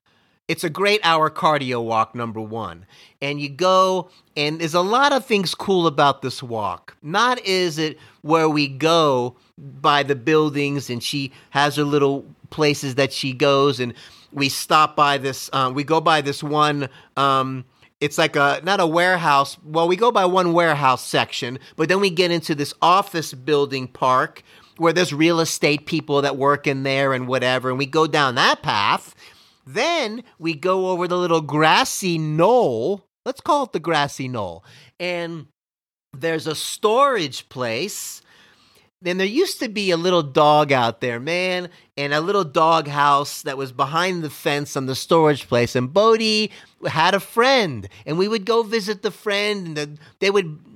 it's 0.47 0.63
a 0.63 0.69
great 0.69 1.01
hour 1.03 1.29
cardio 1.29 1.83
walk, 1.83 2.13
number 2.13 2.39
one. 2.39 2.85
And 3.21 3.41
you 3.41 3.49
go, 3.49 4.09
and 4.37 4.59
there's 4.59 4.73
a 4.73 4.81
lot 4.81 5.11
of 5.11 5.25
things 5.25 5.55
cool 5.55 5.87
about 5.87 6.21
this 6.21 6.43
walk. 6.43 6.95
Not 7.01 7.39
is 7.45 7.77
it 7.77 7.97
where 8.21 8.47
we 8.47 8.67
go 8.67 9.35
by 9.57 10.03
the 10.03 10.15
buildings 10.15 10.89
and 10.89 11.01
she 11.01 11.31
has 11.49 11.75
her 11.77 11.83
little 11.83 12.25
places 12.51 12.95
that 12.95 13.11
she 13.11 13.33
goes, 13.33 13.79
and 13.79 13.93
we 14.31 14.49
stop 14.49 14.95
by 14.95 15.17
this, 15.17 15.49
um, 15.53 15.73
we 15.73 15.83
go 15.83 15.99
by 15.99 16.21
this 16.21 16.43
one. 16.43 16.89
Um, 17.17 17.65
it's 18.01 18.17
like 18.17 18.35
a 18.35 18.59
not 18.63 18.79
a 18.79 18.85
warehouse. 18.85 19.57
Well, 19.63 19.87
we 19.87 19.95
go 19.95 20.11
by 20.11 20.25
one 20.25 20.53
warehouse 20.53 21.03
section, 21.03 21.57
but 21.75 21.89
then 21.89 22.01
we 22.01 22.09
get 22.09 22.29
into 22.29 22.53
this 22.53 22.73
office 22.81 23.33
building 23.33 23.87
park 23.87 24.43
where 24.77 24.91
there's 24.91 25.13
real 25.13 25.39
estate 25.39 25.85
people 25.85 26.21
that 26.21 26.35
work 26.35 26.67
in 26.67 26.83
there 26.83 27.13
and 27.13 27.27
whatever, 27.27 27.69
and 27.69 27.79
we 27.79 27.85
go 27.85 28.05
down 28.05 28.35
that 28.35 28.61
path 28.61 29.14
then 29.65 30.23
we 30.37 30.53
go 30.53 30.89
over 30.89 31.07
the 31.07 31.17
little 31.17 31.41
grassy 31.41 32.17
knoll. 32.17 33.05
Let's 33.25 33.41
call 33.41 33.63
it 33.63 33.71
the 33.71 33.79
grassy 33.79 34.27
knoll. 34.27 34.63
And 34.99 35.47
there's 36.13 36.47
a 36.47 36.55
storage 36.55 37.49
place. 37.49 38.21
Then 39.01 39.17
there 39.17 39.27
used 39.27 39.59
to 39.59 39.69
be 39.69 39.91
a 39.91 39.97
little 39.97 40.23
dog 40.23 40.71
out 40.71 41.01
there, 41.01 41.19
man, 41.19 41.69
and 41.97 42.13
a 42.13 42.21
little 42.21 42.43
dog 42.43 42.87
house 42.87 43.41
that 43.43 43.57
was 43.57 43.71
behind 43.71 44.23
the 44.23 44.29
fence 44.29 44.77
on 44.77 44.85
the 44.85 44.95
storage 44.95 45.47
place. 45.47 45.75
And 45.75 45.93
Bodie 45.93 46.51
had 46.87 47.13
a 47.13 47.19
friend, 47.19 47.87
and 48.05 48.17
we 48.17 48.27
would 48.27 48.45
go 48.45 48.63
visit 48.63 49.01
the 49.03 49.11
friend, 49.11 49.67
and 49.67 49.77
the, 49.77 49.97
they 50.19 50.31
would 50.31 50.74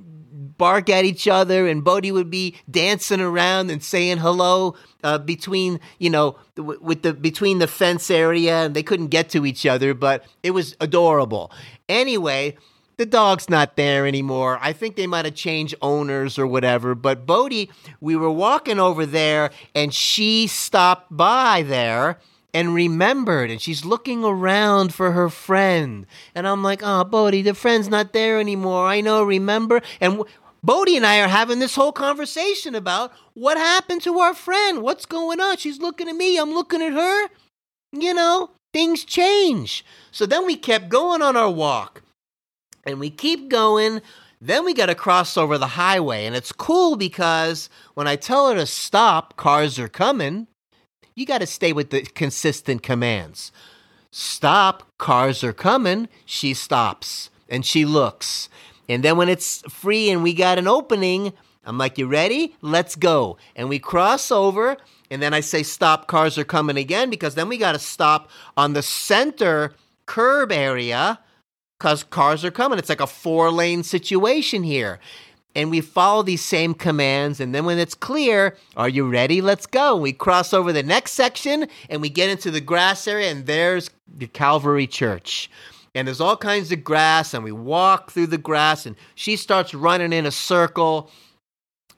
bark 0.59 0.89
at 0.91 1.05
each 1.05 1.27
other, 1.27 1.67
and 1.67 1.83
Bodie 1.83 2.11
would 2.11 2.29
be 2.29 2.53
dancing 2.69 3.19
around 3.19 3.71
and 3.71 3.83
saying 3.83 4.19
hello 4.19 4.75
uh, 5.03 5.17
between 5.17 5.79
you 5.97 6.11
know 6.11 6.35
with 6.55 7.01
the 7.01 7.15
between 7.15 7.57
the 7.57 7.67
fence 7.67 8.11
area, 8.11 8.65
and 8.65 8.75
they 8.75 8.83
couldn't 8.83 9.07
get 9.07 9.29
to 9.29 9.47
each 9.47 9.65
other, 9.65 9.95
but 9.95 10.23
it 10.43 10.51
was 10.51 10.75
adorable. 10.79 11.51
Anyway. 11.89 12.55
The 12.97 13.05
dog's 13.05 13.49
not 13.49 13.77
there 13.77 14.05
anymore. 14.05 14.59
I 14.61 14.73
think 14.73 14.97
they 14.97 15.07
might 15.07 15.23
have 15.23 15.33
changed 15.33 15.73
owners 15.81 16.37
or 16.37 16.45
whatever. 16.45 16.95
But 16.95 17.25
Bodie, 17.25 17.71
we 18.01 18.17
were 18.17 18.29
walking 18.29 18.77
over 18.77 19.05
there 19.05 19.51
and 19.73 19.93
she 19.93 20.47
stopped 20.47 21.07
by 21.09 21.63
there 21.65 22.19
and 22.53 22.73
remembered 22.73 23.51
and 23.51 23.61
she's 23.61 23.85
looking 23.85 24.23
around 24.23 24.93
for 24.93 25.11
her 25.11 25.29
friend 25.29 26.05
and 26.33 26.47
i'm 26.47 26.63
like 26.63 26.81
oh 26.83 27.03
bodie 27.03 27.41
the 27.41 27.53
friend's 27.53 27.89
not 27.89 28.13
there 28.13 28.39
anymore 28.39 28.87
i 28.87 29.01
know 29.01 29.23
remember 29.23 29.81
and 30.01 30.23
Bodie 30.63 30.97
and 30.97 31.05
I 31.05 31.19
are 31.19 31.27
having 31.27 31.59
this 31.59 31.75
whole 31.75 31.91
conversation 31.91 32.75
about 32.75 33.11
what 33.33 33.57
happened 33.57 34.01
to 34.03 34.19
our 34.19 34.33
friend. 34.33 34.81
What's 34.81 35.05
going 35.05 35.39
on? 35.39 35.57
She's 35.57 35.79
looking 35.79 36.09
at 36.09 36.15
me. 36.15 36.37
I'm 36.37 36.53
looking 36.53 36.81
at 36.81 36.93
her. 36.93 37.29
You 37.91 38.13
know, 38.13 38.51
things 38.73 39.05
change. 39.05 39.85
So 40.11 40.25
then 40.25 40.45
we 40.45 40.55
kept 40.55 40.89
going 40.89 41.21
on 41.21 41.37
our 41.37 41.49
walk 41.49 42.03
and 42.85 42.99
we 42.99 43.09
keep 43.09 43.49
going. 43.49 44.01
Then 44.41 44.63
we 44.63 44.73
got 44.73 44.87
to 44.87 44.95
cross 44.95 45.37
over 45.37 45.57
the 45.57 45.67
highway. 45.67 46.25
And 46.25 46.35
it's 46.35 46.51
cool 46.51 46.95
because 46.95 47.69
when 47.93 48.07
I 48.07 48.15
tell 48.15 48.49
her 48.49 48.55
to 48.55 48.65
stop, 48.65 49.35
cars 49.37 49.79
are 49.79 49.89
coming. 49.89 50.47
You 51.15 51.25
got 51.25 51.39
to 51.39 51.47
stay 51.47 51.73
with 51.73 51.89
the 51.89 52.01
consistent 52.01 52.83
commands. 52.83 53.51
Stop, 54.11 54.83
cars 54.97 55.43
are 55.43 55.53
coming. 55.53 56.07
She 56.25 56.53
stops 56.53 57.29
and 57.49 57.65
she 57.65 57.85
looks. 57.85 58.49
And 58.89 59.03
then 59.03 59.15
when 59.15 59.29
it's 59.29 59.61
free 59.69 60.09
and 60.09 60.23
we 60.23 60.33
got 60.33 60.57
an 60.57 60.67
opening, 60.67 61.31
I'm 61.63 61.77
like, 61.77 61.97
You 61.97 62.07
ready? 62.07 62.55
Let's 62.61 62.95
go. 62.97 63.37
And 63.55 63.69
we 63.69 63.79
cross 63.79 64.31
over. 64.31 64.75
And 65.11 65.21
then 65.21 65.33
I 65.33 65.39
say, 65.39 65.63
Stop, 65.63 66.07
cars 66.07 66.37
are 66.37 66.43
coming 66.43 66.75
again, 66.77 67.09
because 67.09 67.35
then 67.35 67.47
we 67.47 67.57
got 67.57 67.71
to 67.73 67.79
stop 67.79 68.29
on 68.57 68.73
the 68.73 68.81
center 68.81 69.73
curb 70.05 70.51
area 70.51 71.19
because 71.77 72.03
cars 72.03 72.43
are 72.43 72.51
coming. 72.51 72.77
It's 72.79 72.89
like 72.89 72.99
a 72.99 73.07
four 73.07 73.51
lane 73.51 73.83
situation 73.83 74.63
here. 74.63 74.99
and 75.55 75.71
we 75.71 75.81
follow 75.81 76.21
these 76.23 76.43
same 76.43 76.73
commands. 76.73 77.39
And 77.39 77.53
then 77.55 77.65
when 77.65 77.79
it's 77.79 77.95
clear, 77.95 78.55
are 78.77 78.87
you 78.89 79.09
ready? 79.09 79.41
Let's 79.41 79.65
go. 79.65 79.97
We 79.97 80.13
cross 80.13 80.53
over 80.53 80.71
the 80.71 80.83
next 80.83 81.13
section 81.13 81.67
and 81.89 82.01
we 82.01 82.09
get 82.09 82.29
into 82.29 82.51
the 82.51 82.61
grass 82.61 83.07
area, 83.07 83.31
and 83.31 83.45
there's 83.45 83.89
the 84.07 84.27
Calvary 84.27 84.87
Church. 84.87 85.49
And 85.95 86.07
there's 86.07 86.21
all 86.21 86.37
kinds 86.37 86.71
of 86.71 86.83
grass, 86.83 87.33
and 87.33 87.43
we 87.43 87.51
walk 87.51 88.11
through 88.11 88.27
the 88.27 88.37
grass, 88.37 88.85
and 88.85 88.95
she 89.15 89.35
starts 89.35 89.73
running 89.73 90.13
in 90.13 90.25
a 90.25 90.31
circle. 90.31 91.09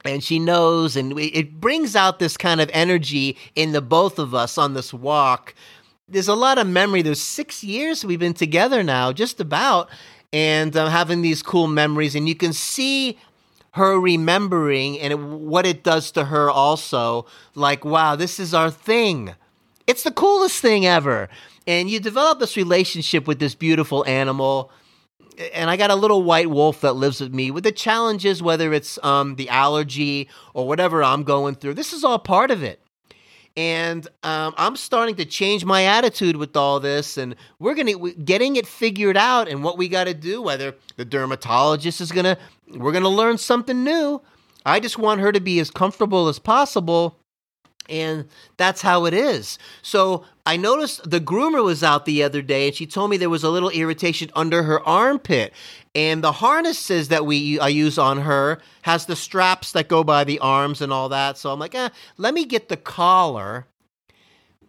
And 0.04 0.24
she 0.24 0.40
knows, 0.40 0.96
and 0.96 1.18
it 1.20 1.60
brings 1.60 1.96
out 1.96 2.18
this 2.18 2.36
kind 2.36 2.60
of 2.60 2.72
energy 2.74 3.38
in 3.54 3.72
the 3.72 3.82
both 3.82 4.18
of 4.18 4.34
us 4.34 4.58
on 4.58 4.74
this 4.74 4.92
walk. 4.92 5.54
There's 6.08 6.28
a 6.28 6.34
lot 6.34 6.58
of 6.58 6.66
memory. 6.66 7.04
There's 7.04 7.22
six 7.22 7.64
years 7.64 8.04
we've 8.04 8.20
been 8.20 8.34
together 8.34 8.82
now, 8.82 9.12
just 9.12 9.40
about, 9.40 9.90
and 10.34 10.74
having 10.74 11.22
these 11.22 11.44
cool 11.44 11.68
memories. 11.68 12.16
And 12.16 12.28
you 12.28 12.34
can 12.34 12.52
see 12.52 13.20
her 13.74 14.00
remembering 14.00 15.00
and 15.00 15.14
it, 15.14 15.20
what 15.20 15.66
it 15.66 15.84
does 15.84 16.12
to 16.12 16.26
her 16.26 16.50
also 16.50 17.26
like 17.56 17.86
wow 17.86 18.16
this 18.16 18.40
is 18.40 18.54
our 18.54 18.70
thing 18.70 19.34
it's 19.88 20.04
the 20.04 20.12
coolest 20.12 20.62
thing 20.62 20.86
ever 20.86 21.30
and 21.68 21.90
you 21.90 22.00
develop 22.00 22.40
this 22.40 22.58
relationship 22.58 23.28
with 23.28 23.40
this 23.40 23.56
beautiful 23.56 24.06
animal 24.06 24.72
and 25.54 25.70
I 25.70 25.78
got 25.78 25.90
a 25.90 25.96
little 25.96 26.24
white 26.24 26.50
wolf 26.50 26.82
that 26.82 26.94
lives 26.94 27.22
with 27.22 27.34
me 27.34 27.52
with 27.52 27.64
the 27.64 27.72
challenges, 27.72 28.44
whether 28.44 28.74
it's 28.74 29.00
um, 29.02 29.38
the 29.38 29.50
allergy 29.50 30.30
or 30.54 30.68
whatever 30.68 31.04
I'm 31.04 31.24
going 31.24 31.56
through. 31.56 31.76
This 31.76 31.94
is 31.94 32.04
all 32.04 32.20
part 32.20 32.52
of 32.52 32.62
it. 32.62 32.82
And 33.58 34.08
um, 34.24 34.54
I'm 34.58 34.76
starting 34.76 35.16
to 35.16 35.26
change 35.26 35.66
my 35.66 35.84
attitude 35.84 36.36
with 36.38 36.56
all 36.56 36.80
this, 36.80 37.18
and 37.18 37.36
we're 37.60 37.76
gonna 37.76 38.12
getting 38.12 38.56
it 38.56 38.66
figured 38.66 39.18
out, 39.18 39.50
and 39.50 39.62
what 39.64 39.78
we 39.78 39.90
got 39.90 40.06
to 40.06 40.14
do. 40.14 40.42
Whether 40.42 40.76
the 40.96 41.04
dermatologist 41.04 42.00
is 42.00 42.14
gonna 42.14 42.38
we're 42.78 42.92
going 42.92 43.04
to 43.04 43.10
learn 43.10 43.38
something 43.38 43.84
new. 43.84 44.22
I 44.66 44.80
just 44.80 44.98
want 44.98 45.22
her 45.22 45.32
to 45.32 45.40
be 45.40 45.60
as 45.60 45.72
comfortable 45.72 46.28
as 46.28 46.40
possible. 46.40 47.18
And 47.92 48.28
that's 48.56 48.82
how 48.82 49.06
it 49.06 49.14
is. 49.14 49.60
So 49.82 50.26
I 50.46 50.56
noticed 50.56 51.10
the 51.10 51.20
groomer 51.20 51.64
was 51.64 51.84
out 51.84 52.06
the 52.06 52.24
other 52.24 52.42
day 52.42 52.68
and 52.68 52.76
she 52.76 52.88
told 52.88 53.12
me 53.12 53.18
there 53.18 53.30
was 53.30 53.44
a 53.44 53.50
little 53.50 53.70
irritation 53.70 54.32
under 54.34 54.64
her 54.64 54.82
armpit. 54.88 55.54
And 55.94 56.24
the 56.24 56.32
harnesses 56.32 57.10
that 57.10 57.26
we 57.26 57.60
I 57.60 57.68
use 57.68 57.98
on 57.98 58.20
her 58.22 58.60
has 58.84 59.06
the 59.06 59.16
straps 59.16 59.74
that 59.74 59.90
go 59.90 60.04
by 60.04 60.24
the 60.24 60.40
arms 60.40 60.82
and 60.82 60.94
all 60.94 61.10
that. 61.10 61.38
So 61.38 61.52
I'm 61.52 61.60
like, 61.60 61.76
eh, 61.76 61.90
let 62.18 62.34
me 62.34 62.46
get 62.46 62.70
the 62.70 62.78
collar 62.78 63.68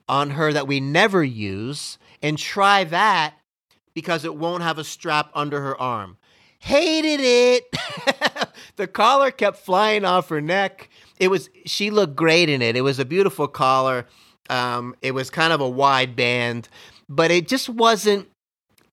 on 0.09 0.31
her 0.31 0.53
that 0.53 0.67
we 0.67 0.81
never 0.81 1.23
use 1.23 1.97
and 2.21 2.37
try 2.37 2.83
that 2.85 3.35
because 3.95 4.25
it 4.25 4.35
won't 4.35 4.65
have 4.65 4.79
a 4.79 4.85
strap 4.85 5.31
under 5.35 5.61
her 5.61 5.81
arm 5.81 6.19
hated 6.63 7.21
it. 7.21 7.65
the 8.77 8.87
collar 8.87 9.33
kept 9.33 9.59
flying 9.59 10.05
off 10.05 10.29
her 10.29 10.41
neck. 10.41 10.89
It 11.23 11.31
was 11.31 11.51
she 11.67 11.91
looked 11.91 12.17
great 12.17 12.49
in 12.49 12.63
it. 12.63 12.75
It 12.75 12.81
was 12.81 12.99
a 12.99 13.05
beautiful 13.05 13.47
collar. 13.47 14.07
Um, 14.51 14.97
it 15.03 15.13
was 15.13 15.31
kind 15.31 15.53
of 15.53 15.61
a 15.61 15.69
wide 15.69 16.17
band, 16.17 16.69
but 17.09 17.31
it 17.31 17.47
just 17.47 17.69
wasn't 17.69 18.29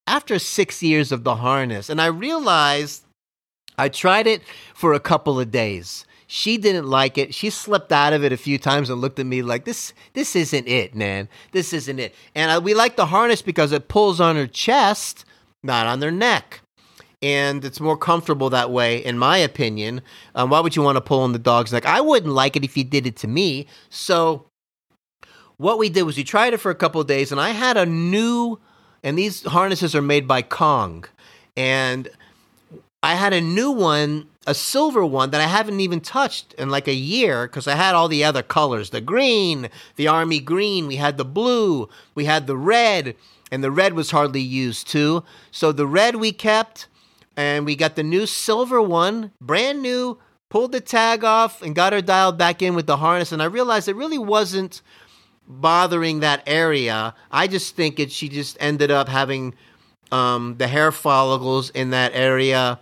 after 0.06 0.38
six 0.38 0.84
years 0.84 1.12
of 1.12 1.24
the 1.24 1.38
harness. 1.38 1.90
And 1.90 2.00
I 2.00 2.06
realized 2.06 3.04
I 3.80 3.90
tried 3.90 4.28
it 4.28 4.44
for 4.76 4.94
a 4.94 5.00
couple 5.00 5.40
of 5.40 5.50
days. 5.50 6.06
She 6.28 6.60
didn't 6.60 6.86
like 6.86 7.18
it. 7.18 7.34
She 7.34 7.50
slipped 7.50 7.92
out 7.92 8.14
of 8.14 8.24
it 8.24 8.32
a 8.32 8.38
few 8.38 8.60
times 8.60 8.92
and 8.92 9.02
looked 9.02 9.18
at 9.18 9.26
me 9.26 9.42
like 9.42 9.66
this. 9.66 9.92
This 10.14 10.36
isn't 10.36 10.68
it, 10.68 10.94
man. 10.94 11.30
This 11.52 11.74
isn't 11.74 11.98
it. 11.98 12.14
And 12.36 12.52
I, 12.52 12.60
we 12.60 12.76
like 12.76 12.96
the 12.96 13.08
harness 13.08 13.42
because 13.42 13.72
it 13.72 13.88
pulls 13.88 14.22
on 14.22 14.36
her 14.36 14.46
chest, 14.46 15.26
not 15.64 15.88
on 15.88 16.00
their 16.00 16.12
neck 16.12 16.62
and 17.22 17.66
it's 17.66 17.80
more 17.80 17.98
comfortable 17.98 18.50
that 18.50 18.72
way, 18.72 19.04
in 19.04 19.18
my 19.18 19.38
opinion. 19.38 20.02
Um, 20.36 20.50
why 20.50 20.60
would 20.60 20.76
you 20.76 20.82
want 20.82 20.96
to 20.96 21.02
pull 21.02 21.22
on 21.22 21.34
the 21.34 21.40
dog's 21.40 21.74
neck? 21.74 21.86
I 21.86 22.02
wouldn't 22.02 22.34
like 22.34 22.56
it 22.56 22.64
if 22.64 22.78
you 22.78 22.84
did 22.84 23.06
it 23.06 23.18
to 23.18 23.28
me. 23.28 23.68
So, 23.90 24.46
what 25.58 25.78
we 25.78 25.90
did 25.90 26.04
was 26.04 26.16
we 26.16 26.24
tried 26.24 26.54
it 26.54 26.60
for 26.60 26.72
a 26.72 26.76
couple 26.76 27.04
days, 27.04 27.32
and 27.32 27.42
I 27.42 27.50
had 27.50 27.76
a 27.76 27.86
new, 27.86 28.60
and 29.04 29.18
these 29.18 29.44
harnesses 29.44 29.94
are 29.94 30.02
made 30.02 30.28
by 30.28 30.42
Kong, 30.42 31.06
and 31.58 32.10
I 33.04 33.16
had 33.16 33.34
a 33.34 33.42
new 33.42 33.72
one, 33.72 34.28
a 34.48 34.54
silver 34.54 35.06
one 35.06 35.32
that 35.32 35.42
I 35.42 35.48
haven't 35.48 35.80
even 35.80 36.02
touched 36.02 36.54
in 36.54 36.70
like 36.70 36.88
a 36.88 36.94
year 36.94 37.48
because 37.48 37.68
I 37.68 37.76
had 37.76 37.96
all 37.96 38.08
the 38.08 38.24
other 38.24 38.44
colors 38.44 38.90
the 38.90 39.02
green, 39.02 39.70
the 39.96 40.08
army 40.08 40.40
green, 40.40 40.88
we 40.88 40.98
had 40.98 41.18
the 41.18 41.26
blue, 41.26 41.88
we 42.16 42.26
had 42.26 42.48
the 42.48 42.58
red, 42.58 43.16
and 43.52 43.64
the 43.64 43.72
red 43.72 43.94
was 43.94 44.12
hardly 44.12 44.42
used 44.42 44.88
too. 44.88 45.24
So 45.52 45.72
the 45.72 45.88
red 45.88 46.18
we 46.18 46.32
kept 46.34 46.88
and 47.40 47.66
we 47.66 47.74
got 47.78 47.96
the 47.96 48.04
new 48.04 48.26
silver 48.26 48.82
one, 48.82 49.32
brand 49.40 49.82
new, 49.82 50.20
pulled 50.50 50.74
the 50.74 50.82
tag 50.82 51.24
off 51.24 51.62
and 51.62 51.74
got 51.74 51.94
her 51.94 52.02
dialed 52.02 52.38
back 52.38 52.62
in 52.62 52.76
with 52.76 52.86
the 52.86 52.98
harness. 52.98 53.32
And 53.32 53.42
I 53.42 53.46
realized 53.46 53.88
it 53.88 53.96
really 53.96 54.18
wasn't 54.18 54.82
bothering 55.48 56.20
that 56.20 56.44
area. 56.46 57.16
I 57.32 57.48
just 57.48 57.78
think 57.78 57.98
it, 57.98 58.12
she 58.12 58.28
just 58.28 58.58
ended 58.60 58.92
up 58.92 59.08
having 59.08 59.54
um, 60.12 60.56
the 60.58 60.68
hair 60.68 60.92
follicles 60.92 61.70
in 61.70 61.92
that 61.92 62.12
area 62.14 62.78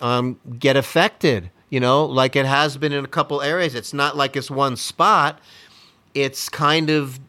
um, 0.00 0.40
get 0.58 0.76
affected, 0.76 1.52
you 1.70 1.78
know, 1.78 2.04
like 2.04 2.34
it 2.34 2.44
has 2.44 2.76
been 2.76 2.92
in 2.92 3.04
a 3.04 3.08
couple 3.08 3.40
areas. 3.40 3.76
It's 3.76 3.94
not 3.94 4.16
like 4.16 4.34
it's 4.34 4.50
one 4.50 4.74
spot, 4.74 5.38
it's 6.12 6.48
kind 6.48 6.90
of 6.90 7.20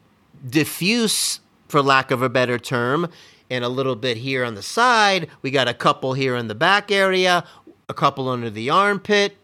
diffuse, 0.44 1.38
for 1.68 1.80
lack 1.82 2.10
of 2.10 2.20
a 2.20 2.28
better 2.28 2.58
term 2.58 3.08
and 3.50 3.64
a 3.64 3.68
little 3.68 3.96
bit 3.96 4.16
here 4.16 4.44
on 4.44 4.54
the 4.54 4.62
side. 4.62 5.28
We 5.42 5.50
got 5.50 5.68
a 5.68 5.74
couple 5.74 6.14
here 6.14 6.36
in 6.36 6.48
the 6.48 6.54
back 6.54 6.90
area, 6.90 7.44
a 7.88 7.94
couple 7.94 8.28
under 8.28 8.50
the 8.50 8.70
armpit. 8.70 9.36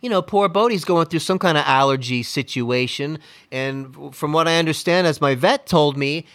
You 0.00 0.10
know, 0.10 0.20
poor 0.20 0.48
Bodie's 0.48 0.84
going 0.84 1.06
through 1.06 1.20
some 1.20 1.38
kind 1.38 1.56
of 1.56 1.64
allergy 1.66 2.22
situation. 2.22 3.18
And 3.50 4.14
from 4.14 4.32
what 4.32 4.46
I 4.46 4.58
understand, 4.58 5.06
as 5.06 5.20
my 5.20 5.34
vet 5.34 5.66
told 5.66 5.96
me, 5.96 6.26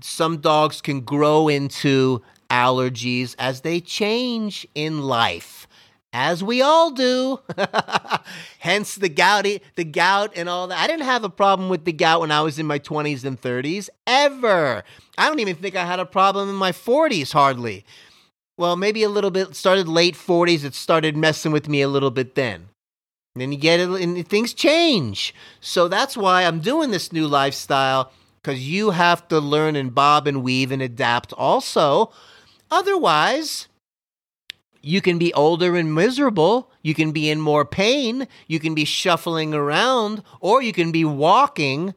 some 0.00 0.38
dogs 0.38 0.80
can 0.80 1.02
grow 1.02 1.48
into 1.48 2.22
allergies 2.48 3.36
as 3.38 3.60
they 3.60 3.80
change 3.80 4.66
in 4.74 5.02
life 5.02 5.59
as 6.12 6.42
we 6.42 6.60
all 6.62 6.90
do. 6.90 7.40
Hence 8.58 8.94
the 8.96 9.08
gouty, 9.08 9.60
the 9.76 9.84
gout 9.84 10.32
and 10.36 10.48
all 10.48 10.66
that. 10.68 10.78
I 10.78 10.86
didn't 10.86 11.06
have 11.06 11.24
a 11.24 11.30
problem 11.30 11.68
with 11.68 11.84
the 11.84 11.92
gout 11.92 12.20
when 12.20 12.32
I 12.32 12.40
was 12.42 12.58
in 12.58 12.66
my 12.66 12.78
20s 12.78 13.24
and 13.24 13.40
30s 13.40 13.88
ever. 14.06 14.82
I 15.16 15.28
don't 15.28 15.40
even 15.40 15.56
think 15.56 15.76
I 15.76 15.84
had 15.84 16.00
a 16.00 16.06
problem 16.06 16.48
in 16.48 16.56
my 16.56 16.72
40s 16.72 17.32
hardly. 17.32 17.84
Well, 18.56 18.76
maybe 18.76 19.02
a 19.02 19.08
little 19.08 19.30
bit 19.30 19.54
started 19.56 19.88
late 19.88 20.14
40s, 20.14 20.64
it 20.64 20.74
started 20.74 21.16
messing 21.16 21.52
with 21.52 21.68
me 21.68 21.80
a 21.80 21.88
little 21.88 22.10
bit 22.10 22.34
then. 22.34 22.68
And 23.34 23.42
then 23.42 23.52
you 23.52 23.58
get 23.58 23.80
it 23.80 23.88
and 23.88 24.28
things 24.28 24.52
change. 24.52 25.34
So 25.60 25.88
that's 25.88 26.16
why 26.16 26.42
I'm 26.42 26.60
doing 26.60 26.90
this 26.90 27.12
new 27.12 27.26
lifestyle 27.26 28.12
cuz 28.42 28.60
you 28.68 28.90
have 28.90 29.28
to 29.28 29.38
learn 29.38 29.76
and 29.76 29.94
bob 29.94 30.26
and 30.26 30.42
weave 30.42 30.72
and 30.72 30.82
adapt 30.82 31.32
also. 31.34 32.12
Otherwise, 32.70 33.68
you 34.82 35.00
can 35.00 35.18
be 35.18 35.32
older 35.34 35.76
and 35.76 35.94
miserable. 35.94 36.70
You 36.82 36.94
can 36.94 37.12
be 37.12 37.28
in 37.28 37.40
more 37.40 37.64
pain. 37.64 38.26
You 38.46 38.60
can 38.60 38.74
be 38.74 38.84
shuffling 38.84 39.54
around, 39.54 40.22
or 40.40 40.62
you 40.62 40.72
can 40.72 40.92
be 40.92 41.04
walking 41.04 41.94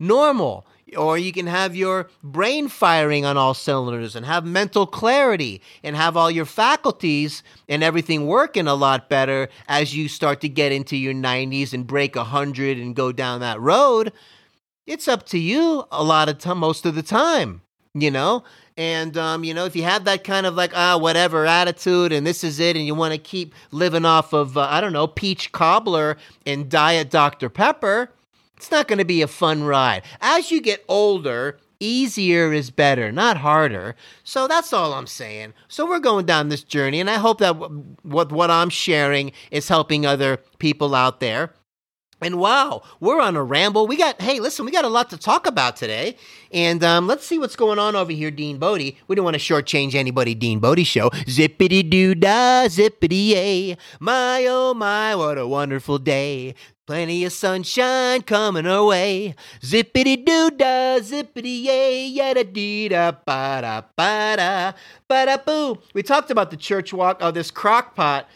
normal. 0.00 0.66
Or 0.96 1.18
you 1.18 1.32
can 1.32 1.48
have 1.48 1.74
your 1.74 2.08
brain 2.22 2.68
firing 2.68 3.24
on 3.24 3.36
all 3.36 3.54
cylinders 3.54 4.14
and 4.14 4.24
have 4.24 4.44
mental 4.44 4.86
clarity 4.86 5.60
and 5.82 5.96
have 5.96 6.16
all 6.16 6.30
your 6.30 6.44
faculties 6.44 7.42
and 7.68 7.82
everything 7.82 8.26
working 8.26 8.68
a 8.68 8.74
lot 8.74 9.08
better 9.08 9.48
as 9.66 9.96
you 9.96 10.08
start 10.08 10.40
to 10.42 10.48
get 10.48 10.70
into 10.70 10.96
your 10.96 11.12
90s 11.12 11.72
and 11.72 11.88
break 11.88 12.14
100 12.14 12.78
and 12.78 12.94
go 12.94 13.10
down 13.10 13.40
that 13.40 13.60
road. 13.60 14.12
It's 14.86 15.08
up 15.08 15.26
to 15.26 15.38
you 15.38 15.84
a 15.90 16.04
lot 16.04 16.28
of 16.28 16.38
time, 16.38 16.58
most 16.58 16.86
of 16.86 16.94
the 16.94 17.02
time, 17.02 17.62
you 18.02 18.10
know? 18.10 18.44
And, 18.76 19.16
um, 19.16 19.42
you 19.42 19.54
know, 19.54 19.64
if 19.64 19.74
you 19.74 19.84
have 19.84 20.04
that 20.04 20.22
kind 20.22 20.44
of 20.44 20.54
like, 20.54 20.72
ah, 20.76 20.98
whatever 20.98 21.46
attitude 21.46 22.12
and 22.12 22.26
this 22.26 22.44
is 22.44 22.60
it, 22.60 22.76
and 22.76 22.86
you 22.86 22.94
want 22.94 23.12
to 23.12 23.18
keep 23.18 23.54
living 23.70 24.04
off 24.04 24.32
of, 24.34 24.58
uh, 24.58 24.68
I 24.70 24.80
don't 24.80 24.92
know, 24.92 25.06
peach 25.06 25.52
cobbler 25.52 26.18
and 26.44 26.68
diet 26.68 27.10
Dr. 27.10 27.48
Pepper, 27.48 28.10
it's 28.56 28.70
not 28.70 28.86
going 28.86 28.98
to 28.98 29.04
be 29.04 29.22
a 29.22 29.26
fun 29.26 29.64
ride. 29.64 30.02
As 30.20 30.50
you 30.50 30.60
get 30.60 30.84
older, 30.88 31.58
easier 31.80 32.52
is 32.52 32.70
better, 32.70 33.10
not 33.12 33.38
harder. 33.38 33.96
So 34.24 34.46
that's 34.46 34.72
all 34.72 34.92
I'm 34.92 35.06
saying. 35.06 35.54
So 35.68 35.86
we're 35.86 35.98
going 35.98 36.26
down 36.26 36.48
this 36.48 36.62
journey, 36.62 37.00
and 37.00 37.10
I 37.10 37.16
hope 37.16 37.38
that 37.38 37.52
what, 38.02 38.32
what 38.32 38.50
I'm 38.50 38.70
sharing 38.70 39.32
is 39.50 39.68
helping 39.68 40.04
other 40.04 40.38
people 40.58 40.94
out 40.94 41.20
there. 41.20 41.52
And 42.22 42.38
wow, 42.38 42.82
we're 42.98 43.20
on 43.20 43.36
a 43.36 43.42
ramble. 43.42 43.86
We 43.86 43.98
got, 43.98 44.20
hey, 44.22 44.40
listen, 44.40 44.64
we 44.64 44.72
got 44.72 44.86
a 44.86 44.88
lot 44.88 45.10
to 45.10 45.18
talk 45.18 45.46
about 45.46 45.76
today. 45.76 46.16
And 46.50 46.82
um, 46.82 47.06
let's 47.06 47.26
see 47.26 47.38
what's 47.38 47.56
going 47.56 47.78
on 47.78 47.94
over 47.94 48.10
here, 48.10 48.30
Dean 48.30 48.56
Bodie. 48.56 48.96
We 49.06 49.14
don't 49.14 49.24
want 49.24 49.34
to 49.34 49.40
shortchange 49.40 49.94
anybody, 49.94 50.34
Dean 50.34 50.58
Bodie 50.58 50.84
show. 50.84 51.10
Zippity 51.10 51.88
doo 51.88 52.14
dah, 52.14 52.68
zippity 52.68 53.28
yay. 53.28 53.76
My 54.00 54.46
oh 54.48 54.72
my, 54.72 55.14
what 55.14 55.36
a 55.36 55.46
wonderful 55.46 55.98
day. 55.98 56.54
Plenty 56.86 57.24
of 57.24 57.32
sunshine 57.32 58.22
coming 58.22 58.66
our 58.66 58.86
way. 58.86 59.34
Zippity 59.60 60.24
doo 60.24 60.50
dah, 60.50 61.00
zippity 61.00 61.64
yay, 61.64 62.06
yada 62.06 62.44
dee 62.44 62.88
da 62.88 63.12
ba 63.12 63.58
da 63.60 63.82
ba 63.94 64.36
da 64.38 64.72
ba 65.06 65.26
da 65.26 65.36
boo. 65.36 65.82
We 65.92 66.02
talked 66.02 66.30
about 66.30 66.50
the 66.50 66.56
church 66.56 66.94
walk 66.94 67.20
of 67.20 67.34
this 67.34 67.50
crock 67.50 67.94
pot 67.94 68.26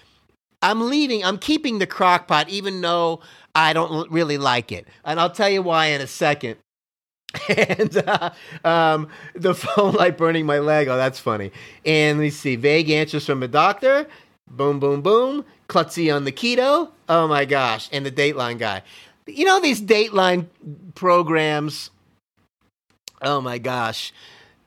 I'm 0.62 0.90
leaving. 0.90 1.24
I'm 1.24 1.38
keeping 1.38 1.78
the 1.78 1.86
crock 1.86 2.28
pot, 2.28 2.48
even 2.50 2.80
though 2.82 3.20
I 3.54 3.72
don't 3.72 4.10
really 4.10 4.38
like 4.38 4.72
it. 4.72 4.86
And 5.04 5.18
I'll 5.18 5.30
tell 5.30 5.48
you 5.48 5.62
why 5.62 5.86
in 5.86 6.00
a 6.00 6.06
second. 6.06 6.56
and 7.48 7.96
uh, 7.96 8.30
um, 8.64 9.08
the 9.34 9.54
phone 9.56 9.94
light 9.94 10.16
burning 10.16 10.46
my 10.46 10.58
leg. 10.58 10.88
Oh, 10.88 10.96
that's 10.96 11.18
funny. 11.18 11.52
And 11.84 12.18
let 12.18 12.24
me 12.24 12.30
see. 12.30 12.56
Vague 12.56 12.90
answers 12.90 13.26
from 13.26 13.42
a 13.42 13.48
doctor. 13.48 14.06
Boom, 14.50 14.80
boom, 14.80 15.00
boom. 15.00 15.44
Klutzy 15.68 16.14
on 16.14 16.24
the 16.24 16.32
keto. 16.32 16.90
Oh 17.08 17.28
my 17.28 17.44
gosh. 17.44 17.88
And 17.92 18.04
the 18.04 18.10
Dateline 18.10 18.58
guy. 18.58 18.82
You 19.26 19.44
know 19.44 19.60
these 19.60 19.80
Dateline 19.80 20.46
programs. 20.94 21.90
Oh 23.22 23.40
my 23.40 23.58
gosh. 23.58 24.12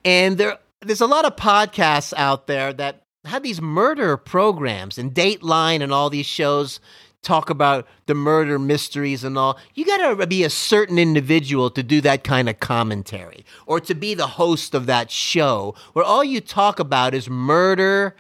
And 0.05 0.37
there, 0.37 0.59
there's 0.81 1.01
a 1.01 1.07
lot 1.07 1.25
of 1.25 1.35
podcasts 1.35 2.13
out 2.15 2.47
there 2.47 2.71
that 2.73 3.01
have 3.25 3.43
these 3.43 3.61
murder 3.61 4.15
programs 4.15 4.97
and 4.97 5.13
Dateline 5.13 5.81
and 5.81 5.91
all 5.91 6.09
these 6.09 6.25
shows 6.25 6.79
talk 7.23 7.49
about 7.49 7.87
the 8.05 8.13
murder 8.13 8.59
mysteries 8.59 9.23
and 9.23 9.37
all. 9.37 9.57
You 9.73 9.85
got 9.85 10.17
to 10.17 10.27
be 10.27 10.43
a 10.43 10.49
certain 10.49 10.99
individual 10.99 11.69
to 11.71 11.81
do 11.81 12.01
that 12.01 12.23
kind 12.23 12.49
of 12.49 12.59
commentary 12.59 13.45
or 13.65 13.79
to 13.79 13.95
be 13.95 14.13
the 14.13 14.27
host 14.27 14.75
of 14.75 14.85
that 14.85 15.09
show 15.09 15.73
where 15.93 16.05
all 16.05 16.23
you 16.23 16.41
talk 16.41 16.79
about 16.79 17.13
is 17.15 17.29
murder 17.29 18.15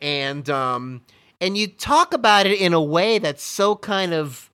and 0.00 0.48
um 0.48 1.02
and 1.40 1.58
you 1.58 1.66
talk 1.66 2.14
about 2.14 2.46
it 2.46 2.58
in 2.58 2.72
a 2.72 2.80
way 2.80 3.18
that's 3.18 3.42
so 3.42 3.76
kind 3.76 4.14
of 4.14 4.50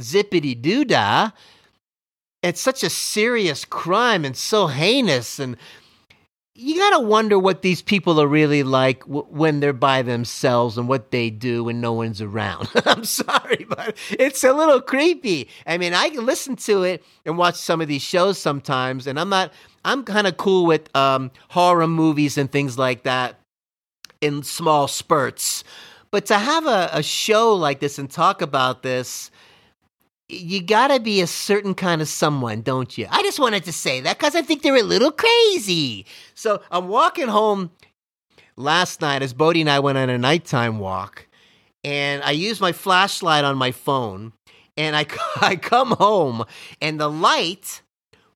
zippity 0.00 0.60
doo 0.60 0.84
dah. 0.84 1.30
It's 2.42 2.60
such 2.60 2.82
a 2.82 2.90
serious 2.90 3.64
crime 3.64 4.24
and 4.24 4.36
so 4.36 4.66
heinous 4.66 5.38
and 5.38 5.56
you 6.56 6.76
got 6.76 6.90
to 6.98 7.00
wonder 7.00 7.36
what 7.38 7.62
these 7.62 7.82
people 7.82 8.20
are 8.20 8.28
really 8.28 8.62
like 8.62 9.00
w- 9.00 9.26
when 9.28 9.58
they're 9.58 9.72
by 9.72 10.02
themselves 10.02 10.78
and 10.78 10.88
what 10.88 11.10
they 11.10 11.28
do 11.28 11.64
when 11.64 11.80
no 11.80 11.92
one's 11.92 12.22
around. 12.22 12.68
I'm 12.86 13.04
sorry, 13.04 13.66
but 13.68 13.96
it's 14.10 14.44
a 14.44 14.52
little 14.52 14.80
creepy. 14.80 15.48
I 15.66 15.78
mean, 15.78 15.94
I 15.94 16.10
can 16.10 16.24
listen 16.24 16.54
to 16.56 16.84
it 16.84 17.02
and 17.26 17.36
watch 17.36 17.56
some 17.56 17.80
of 17.80 17.88
these 17.88 18.02
shows 18.02 18.38
sometimes, 18.38 19.08
and 19.08 19.18
I'm 19.18 19.28
not, 19.28 19.52
I'm 19.84 20.04
kind 20.04 20.28
of 20.28 20.36
cool 20.36 20.64
with 20.64 20.94
um, 20.96 21.32
horror 21.48 21.88
movies 21.88 22.38
and 22.38 22.50
things 22.50 22.78
like 22.78 23.02
that 23.02 23.40
in 24.20 24.44
small 24.44 24.86
spurts. 24.86 25.64
But 26.12 26.26
to 26.26 26.38
have 26.38 26.66
a, 26.66 26.88
a 26.92 27.02
show 27.02 27.52
like 27.54 27.80
this 27.80 27.98
and 27.98 28.08
talk 28.08 28.40
about 28.40 28.84
this, 28.84 29.32
you 30.28 30.62
gotta 30.62 31.00
be 31.00 31.20
a 31.20 31.26
certain 31.26 31.74
kind 31.74 32.00
of 32.00 32.08
someone, 32.08 32.62
don't 32.62 32.96
you? 32.96 33.06
I 33.10 33.22
just 33.22 33.38
wanted 33.38 33.64
to 33.64 33.72
say 33.72 34.00
that 34.00 34.18
because 34.18 34.34
I 34.34 34.42
think 34.42 34.62
they're 34.62 34.76
a 34.76 34.82
little 34.82 35.12
crazy. 35.12 36.06
So 36.34 36.62
I'm 36.70 36.88
walking 36.88 37.28
home 37.28 37.70
last 38.56 39.00
night 39.00 39.22
as 39.22 39.34
Bodie 39.34 39.60
and 39.60 39.70
I 39.70 39.80
went 39.80 39.98
on 39.98 40.08
a 40.08 40.18
nighttime 40.18 40.78
walk, 40.78 41.26
and 41.82 42.22
I 42.22 42.30
used 42.30 42.60
my 42.60 42.72
flashlight 42.72 43.44
on 43.44 43.56
my 43.56 43.70
phone, 43.72 44.32
and 44.76 44.96
I, 44.96 45.06
I 45.40 45.56
come 45.56 45.92
home, 45.92 46.44
and 46.80 46.98
the 46.98 47.10
light 47.10 47.82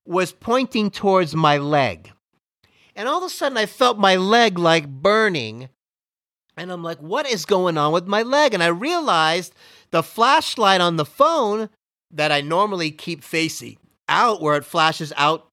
was 0.05 0.31
pointing 0.31 0.91
towards 0.91 1.35
my 1.35 1.57
leg. 1.57 2.11
And 2.95 3.07
all 3.07 3.19
of 3.19 3.23
a 3.23 3.29
sudden, 3.29 3.57
I 3.57 3.65
felt 3.65 3.97
my 3.97 4.15
leg 4.17 4.59
like 4.59 4.87
burning. 4.87 5.69
And 6.57 6.71
I'm 6.71 6.83
like, 6.83 6.99
what 6.99 7.25
is 7.25 7.45
going 7.45 7.77
on 7.77 7.93
with 7.93 8.07
my 8.07 8.23
leg? 8.23 8.53
And 8.53 8.61
I 8.61 8.67
realized 8.67 9.53
the 9.91 10.03
flashlight 10.03 10.81
on 10.81 10.97
the 10.97 11.05
phone 11.05 11.69
that 12.11 12.31
I 12.31 12.41
normally 12.41 12.91
keep 12.91 13.23
facing 13.23 13.77
out 14.07 14.41
where 14.41 14.55
it 14.55 14.65
flashes 14.65 15.13
out 15.15 15.49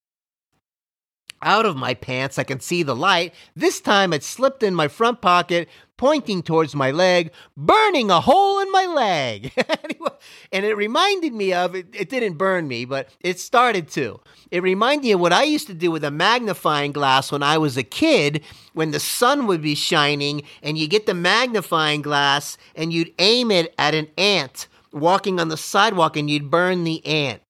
out 1.42 1.66
of 1.66 1.76
my 1.76 1.94
pants. 1.94 2.38
I 2.38 2.44
can 2.44 2.60
see 2.60 2.82
the 2.82 2.96
light. 2.96 3.34
This 3.54 3.80
time 3.80 4.12
it 4.12 4.24
slipped 4.24 4.62
in 4.62 4.74
my 4.74 4.88
front 4.88 5.20
pocket, 5.20 5.68
pointing 5.96 6.42
towards 6.42 6.74
my 6.74 6.90
leg, 6.90 7.30
burning 7.56 8.10
a 8.10 8.20
hole 8.20 8.58
in 8.60 8.70
my 8.72 8.86
leg. 8.86 9.52
and 10.52 10.64
it 10.64 10.76
reminded 10.76 11.32
me 11.34 11.52
of 11.52 11.74
it, 11.74 11.88
it 11.92 12.08
didn't 12.08 12.38
burn 12.38 12.66
me, 12.68 12.84
but 12.84 13.08
it 13.20 13.38
started 13.38 13.88
to. 13.90 14.20
It 14.50 14.62
reminded 14.62 15.04
me 15.04 15.12
of 15.12 15.20
what 15.20 15.32
I 15.32 15.44
used 15.44 15.66
to 15.68 15.74
do 15.74 15.90
with 15.90 16.04
a 16.04 16.10
magnifying 16.10 16.92
glass 16.92 17.30
when 17.30 17.42
I 17.42 17.58
was 17.58 17.76
a 17.76 17.82
kid, 17.82 18.42
when 18.72 18.90
the 18.90 19.00
sun 19.00 19.46
would 19.46 19.62
be 19.62 19.74
shining, 19.74 20.42
and 20.62 20.78
you 20.78 20.88
get 20.88 21.06
the 21.06 21.14
magnifying 21.14 22.02
glass 22.02 22.56
and 22.74 22.92
you'd 22.92 23.12
aim 23.18 23.50
it 23.50 23.74
at 23.78 23.94
an 23.94 24.08
ant 24.16 24.68
walking 24.96 25.38
on 25.38 25.48
the 25.48 25.56
sidewalk 25.56 26.16
and 26.16 26.28
you'd 26.28 26.50
burn 26.50 26.84
the 26.84 27.04
ant. 27.06 27.42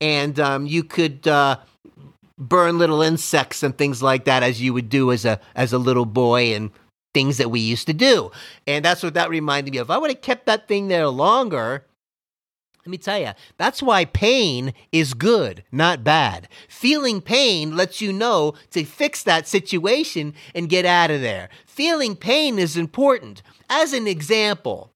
And 0.00 0.38
um, 0.40 0.66
you 0.66 0.84
could 0.84 1.26
uh, 1.26 1.58
burn 2.38 2.78
little 2.78 3.02
insects 3.02 3.62
and 3.62 3.76
things 3.76 4.02
like 4.02 4.24
that 4.24 4.42
as 4.42 4.60
you 4.60 4.72
would 4.72 4.88
do 4.88 5.12
as 5.12 5.24
a 5.24 5.40
as 5.54 5.72
a 5.72 5.78
little 5.78 6.06
boy 6.06 6.54
and 6.54 6.70
things 7.12 7.36
that 7.38 7.50
we 7.50 7.60
used 7.60 7.86
to 7.86 7.92
do. 7.92 8.30
And 8.66 8.84
that's 8.84 9.02
what 9.02 9.14
that 9.14 9.30
reminded 9.30 9.72
me 9.72 9.78
of. 9.78 9.88
If 9.88 9.90
I 9.90 9.98
would 9.98 10.10
have 10.10 10.22
kept 10.22 10.46
that 10.46 10.68
thing 10.68 10.88
there 10.88 11.08
longer, 11.08 11.84
let 12.86 12.90
me 12.90 12.98
tell 12.98 13.18
you, 13.18 13.32
that's 13.58 13.82
why 13.82 14.06
pain 14.06 14.72
is 14.90 15.12
good, 15.12 15.64
not 15.70 16.02
bad. 16.02 16.48
Feeling 16.68 17.20
pain 17.20 17.76
lets 17.76 18.00
you 18.00 18.10
know 18.12 18.54
to 18.70 18.84
fix 18.84 19.22
that 19.24 19.46
situation 19.46 20.34
and 20.54 20.68
get 20.68 20.86
out 20.86 21.10
of 21.10 21.20
there. 21.20 21.50
Feeling 21.66 22.16
pain 22.16 22.58
is 22.58 22.78
important. 22.78 23.42
As 23.68 23.92
an 23.92 24.06
example, 24.06 24.89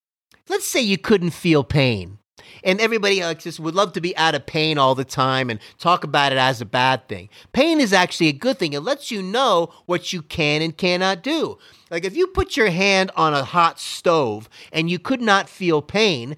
let's 0.49 0.67
say 0.67 0.81
you 0.81 0.99
couldn't 0.99 1.31
feel 1.31 1.65
pain 1.65 2.19
and 2.63 2.81
everybody 2.81 3.23
like 3.23 3.41
just 3.41 3.61
would 3.61 3.75
love 3.75 3.93
to 3.93 4.01
be 4.01 4.17
out 4.17 4.35
of 4.35 4.47
pain 4.47 4.79
all 4.79 4.95
the 4.95 5.05
time 5.05 5.51
and 5.51 5.61
talk 5.79 6.05
about 6.05 6.33
it 6.33 6.39
as 6.39 6.61
a 6.61 6.67
bad 6.67 7.09
thing. 7.09 7.29
Pain 7.53 7.81
is 7.81 7.93
actually 7.93 8.29
a 8.29 8.33
good 8.33 8.59
thing. 8.59 8.73
It 8.73 8.81
lets 8.81 9.11
you 9.11 9.23
know 9.23 9.73
what 9.87 10.13
you 10.13 10.23
can 10.23 10.63
and 10.63 10.77
cannot 10.77 11.23
do. 11.23 11.59
Like 11.91 12.05
if 12.05 12.17
you 12.17 12.27
put 12.29 12.57
your 12.57 12.71
hand 12.71 13.11
on 13.17 13.35
a 13.35 13.45
hot 13.45 13.79
stove 13.79 14.49
and 14.73 14.91
you 14.91 14.99
could 14.99 15.21
not 15.21 15.49
feel 15.49 15.83
pain, 15.83 16.37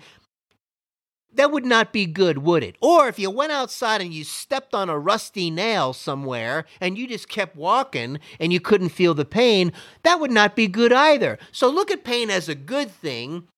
that 1.32 1.52
would 1.52 1.66
not 1.66 1.92
be 1.92 2.06
good, 2.06 2.38
would 2.38 2.64
it? 2.64 2.76
Or 2.80 3.08
if 3.08 3.18
you 3.18 3.30
went 3.30 3.52
outside 3.52 4.00
and 4.00 4.12
you 4.12 4.24
stepped 4.24 4.74
on 4.74 4.88
a 4.88 4.98
rusty 4.98 5.50
nail 5.50 5.92
somewhere 5.92 6.64
and 6.80 6.96
you 6.96 7.06
just 7.06 7.28
kept 7.28 7.56
walking 7.56 8.20
and 8.40 8.54
you 8.54 8.60
couldn't 8.60 8.88
feel 8.88 9.12
the 9.12 9.26
pain, 9.26 9.72
that 10.02 10.18
would 10.18 10.30
not 10.30 10.56
be 10.56 10.66
good 10.66 10.94
either. 10.94 11.38
So 11.52 11.68
look 11.68 11.90
at 11.90 12.04
pain 12.04 12.30
as 12.30 12.48
a 12.48 12.54
good 12.54 12.90
thing 12.90 13.48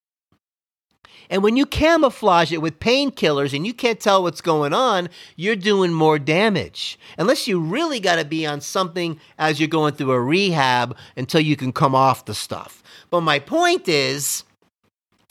and 1.30 1.42
when 1.42 1.56
you 1.56 1.66
camouflage 1.66 2.52
it 2.52 2.62
with 2.62 2.80
painkillers 2.80 3.54
and 3.54 3.66
you 3.66 3.74
can't 3.74 4.00
tell 4.00 4.22
what's 4.22 4.40
going 4.40 4.72
on, 4.72 5.08
you're 5.36 5.56
doing 5.56 5.92
more 5.92 6.18
damage. 6.18 6.98
Unless 7.18 7.46
you 7.46 7.60
really 7.60 8.00
got 8.00 8.16
to 8.16 8.24
be 8.24 8.46
on 8.46 8.60
something 8.60 9.20
as 9.38 9.60
you're 9.60 9.68
going 9.68 9.94
through 9.94 10.12
a 10.12 10.20
rehab 10.20 10.96
until 11.16 11.40
you 11.40 11.56
can 11.56 11.72
come 11.72 11.94
off 11.94 12.24
the 12.24 12.34
stuff. 12.34 12.82
But 13.10 13.20
my 13.20 13.38
point 13.38 13.88
is, 13.88 14.44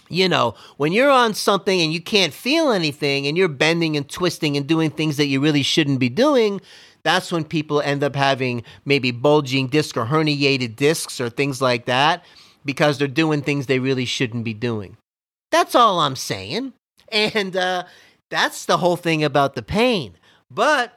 you 0.10 0.30
know, 0.30 0.56
when 0.78 0.94
you're 0.94 1.10
on 1.10 1.34
something 1.34 1.82
and 1.82 1.92
you 1.92 2.02
can't 2.02 2.34
feel 2.34 2.72
anything 2.72 3.28
and 3.28 3.38
you're 3.38 3.48
bending 3.48 3.98
and 3.98 4.08
twisting 4.08 4.56
and 4.56 4.68
doing 4.68 4.90
things 4.90 5.18
that 5.18 5.26
you 5.26 5.42
really 5.42 5.64
shouldn't 5.64 6.00
be 6.00 6.10
doing, 6.10 6.62
that's 7.04 7.32
when 7.32 7.44
people 7.44 7.82
end 7.82 8.04
up 8.04 8.16
having 8.16 8.64
maybe 8.86 9.12
bulging 9.12 9.68
disc 9.68 9.98
or 9.98 10.06
herniated 10.06 10.76
discs 10.76 11.20
or 11.20 11.30
things 11.30 11.62
like 11.62 11.86
that 11.86 12.24
because 12.66 12.98
they're 12.98 13.08
doing 13.08 13.42
things 13.42 13.66
they 13.66 13.80
really 13.80 14.06
shouldn't 14.06 14.44
be 14.44 14.54
doing. 14.54 14.98
That's 15.52 15.76
all 15.76 16.00
I'm 16.00 16.16
saying. 16.16 16.74
And 17.10 17.56
uh, 17.56 17.86
that's 18.30 18.66
the 18.66 18.78
whole 18.78 18.98
thing 18.98 19.24
about 19.24 19.56
the 19.56 19.62
pain. 19.62 20.18
But 20.52 20.94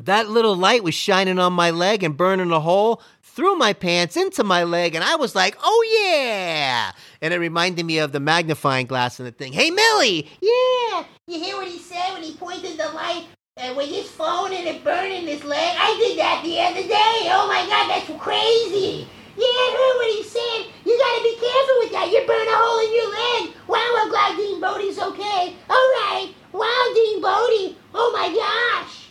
that 0.00 0.28
little 0.28 0.56
light 0.56 0.82
was 0.82 0.94
shining 0.94 1.38
on 1.38 1.52
my 1.52 1.70
leg 1.70 2.02
and 2.02 2.16
burning 2.16 2.50
a 2.50 2.60
hole 2.60 3.02
through 3.22 3.56
my 3.56 3.72
pants 3.72 4.16
into 4.16 4.44
my 4.44 4.64
leg, 4.64 4.94
and 4.94 5.04
I 5.04 5.16
was 5.16 5.34
like, 5.34 5.56
oh 5.62 6.02
yeah! 6.02 6.92
And 7.20 7.32
it 7.32 7.38
reminded 7.38 7.86
me 7.86 7.98
of 7.98 8.12
the 8.12 8.20
magnifying 8.20 8.86
glass 8.86 9.18
and 9.18 9.26
the 9.26 9.32
thing. 9.32 9.52
Hey, 9.52 9.70
Millie! 9.70 10.28
Yeah! 10.40 11.04
You 11.26 11.38
hear 11.38 11.56
what 11.56 11.68
he 11.68 11.78
said 11.78 12.12
when 12.12 12.22
he 12.22 12.34
pointed 12.34 12.78
the 12.78 12.88
light 12.90 13.26
uh, 13.56 13.74
with 13.76 13.88
his 13.88 14.10
phone 14.10 14.52
and 14.52 14.66
it 14.66 14.84
burning 14.84 15.26
his 15.26 15.44
leg? 15.44 15.76
I 15.78 15.96
did 15.98 16.18
that 16.18 16.42
the 16.44 16.60
other 16.60 16.82
day! 16.86 17.30
Oh 17.30 17.46
my 17.48 17.66
god, 17.68 17.88
that's 17.88 18.22
crazy! 18.22 19.08
Yeah, 19.36 19.44
I 19.44 19.68
heard 19.72 19.96
what 19.98 20.10
he 20.16 20.22
said. 20.22 20.60
You 20.84 20.98
gotta 20.98 21.22
be 21.22 21.34
careful 21.40 21.76
with 21.80 21.92
that. 21.92 22.10
You 22.10 22.20
burn 22.26 22.46
a 22.48 22.56
hole 22.56 22.80
in 22.84 22.92
your 22.92 23.10
leg. 23.10 23.56
Wow, 23.68 23.94
I'm 23.98 24.10
glad 24.10 24.36
Dean 24.36 24.60
Bodie's 24.60 24.98
okay. 24.98 25.56
All 25.70 25.88
right. 26.00 26.34
Wow, 26.52 26.92
Dean 26.94 27.20
Bodie. 27.20 27.76
Oh 27.94 28.10
my 28.12 28.28
gosh. 28.28 29.08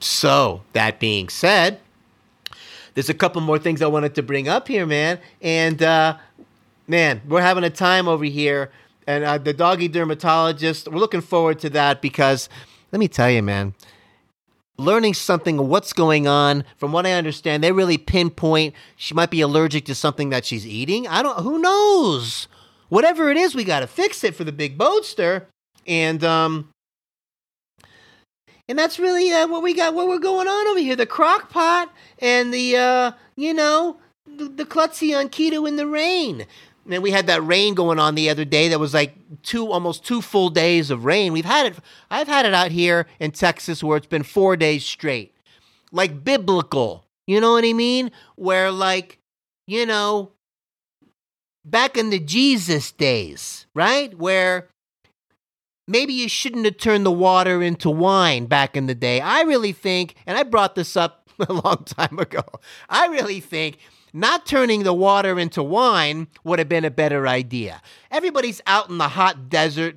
So, 0.00 0.62
that 0.74 1.00
being 1.00 1.28
said, 1.28 1.80
there's 2.94 3.08
a 3.08 3.14
couple 3.14 3.40
more 3.40 3.58
things 3.58 3.82
I 3.82 3.86
wanted 3.86 4.14
to 4.16 4.22
bring 4.22 4.48
up 4.48 4.68
here, 4.68 4.86
man. 4.86 5.18
And, 5.40 5.82
uh, 5.82 6.18
man, 6.86 7.22
we're 7.26 7.42
having 7.42 7.64
a 7.64 7.70
time 7.70 8.08
over 8.08 8.24
here. 8.24 8.70
And 9.06 9.24
uh, 9.24 9.38
the 9.38 9.54
doggy 9.54 9.88
dermatologist, 9.88 10.88
we're 10.88 10.98
looking 10.98 11.22
forward 11.22 11.58
to 11.60 11.70
that 11.70 12.02
because 12.02 12.48
let 12.92 12.98
me 12.98 13.08
tell 13.08 13.30
you, 13.30 13.42
man, 13.42 13.74
learning 14.78 15.14
something 15.14 15.58
of 15.58 15.66
what's 15.66 15.92
going 15.92 16.26
on. 16.26 16.64
From 16.76 16.92
what 16.92 17.06
I 17.06 17.12
understand, 17.12 17.62
they 17.62 17.72
really 17.72 17.98
pinpoint 17.98 18.74
she 18.96 19.14
might 19.14 19.30
be 19.30 19.40
allergic 19.40 19.84
to 19.86 19.94
something 19.94 20.30
that 20.30 20.44
she's 20.44 20.66
eating. 20.66 21.06
I 21.06 21.22
don't. 21.22 21.40
Who 21.42 21.58
knows? 21.58 22.48
Whatever 22.88 23.30
it 23.30 23.36
is, 23.36 23.54
we 23.54 23.64
got 23.64 23.80
to 23.80 23.86
fix 23.86 24.24
it 24.24 24.34
for 24.34 24.44
the 24.44 24.52
big 24.52 24.78
boatster. 24.78 25.46
And 25.86 26.22
um, 26.24 26.70
and 28.68 28.78
that's 28.78 28.98
really 28.98 29.32
uh, 29.32 29.48
what 29.48 29.62
we 29.62 29.74
got. 29.74 29.94
What 29.94 30.08
we're 30.08 30.18
going 30.18 30.46
on 30.46 30.66
over 30.68 30.78
here: 30.78 30.96
the 30.96 31.06
crock 31.06 31.50
pot 31.50 31.92
and 32.18 32.52
the 32.52 32.76
uh, 32.76 33.12
you 33.36 33.54
know, 33.54 33.98
the, 34.26 34.44
the 34.44 34.64
klutzy 34.64 35.18
on 35.18 35.28
keto 35.28 35.66
in 35.66 35.76
the 35.76 35.86
rain. 35.86 36.46
And 36.88 36.94
then 36.94 37.02
we 37.02 37.10
had 37.10 37.26
that 37.26 37.46
rain 37.46 37.74
going 37.74 37.98
on 37.98 38.14
the 38.14 38.30
other 38.30 38.46
day 38.46 38.68
that 38.68 38.80
was 38.80 38.94
like 38.94 39.14
two 39.42 39.70
almost 39.70 40.06
two 40.06 40.22
full 40.22 40.48
days 40.48 40.90
of 40.90 41.04
rain. 41.04 41.34
We've 41.34 41.44
had 41.44 41.66
it 41.66 41.78
I've 42.10 42.28
had 42.28 42.46
it 42.46 42.54
out 42.54 42.70
here 42.70 43.06
in 43.20 43.32
Texas 43.32 43.84
where 43.84 43.98
it's 43.98 44.06
been 44.06 44.22
4 44.22 44.56
days 44.56 44.86
straight. 44.86 45.34
Like 45.92 46.24
biblical. 46.24 47.04
You 47.26 47.42
know 47.42 47.52
what 47.52 47.66
I 47.66 47.74
mean? 47.74 48.10
Where 48.36 48.70
like, 48.70 49.18
you 49.66 49.84
know, 49.84 50.32
back 51.62 51.98
in 51.98 52.08
the 52.08 52.18
Jesus 52.18 52.90
days, 52.90 53.66
right? 53.74 54.16
Where 54.16 54.70
maybe 55.86 56.14
you 56.14 56.26
shouldn't 56.26 56.64
have 56.64 56.78
turned 56.78 57.04
the 57.04 57.10
water 57.10 57.62
into 57.62 57.90
wine 57.90 58.46
back 58.46 58.78
in 58.78 58.86
the 58.86 58.94
day. 58.94 59.20
I 59.20 59.42
really 59.42 59.72
think, 59.72 60.14
and 60.26 60.38
I 60.38 60.42
brought 60.42 60.74
this 60.74 60.96
up 60.96 61.28
a 61.38 61.52
long 61.52 61.84
time 61.84 62.18
ago, 62.18 62.44
I 62.88 63.08
really 63.08 63.40
think 63.40 63.76
not 64.18 64.46
turning 64.46 64.82
the 64.82 64.94
water 64.94 65.38
into 65.38 65.62
wine 65.62 66.28
would 66.44 66.58
have 66.58 66.68
been 66.68 66.84
a 66.84 66.90
better 66.90 67.26
idea. 67.26 67.80
Everybody's 68.10 68.60
out 68.66 68.88
in 68.88 68.98
the 68.98 69.08
hot 69.08 69.48
desert 69.48 69.96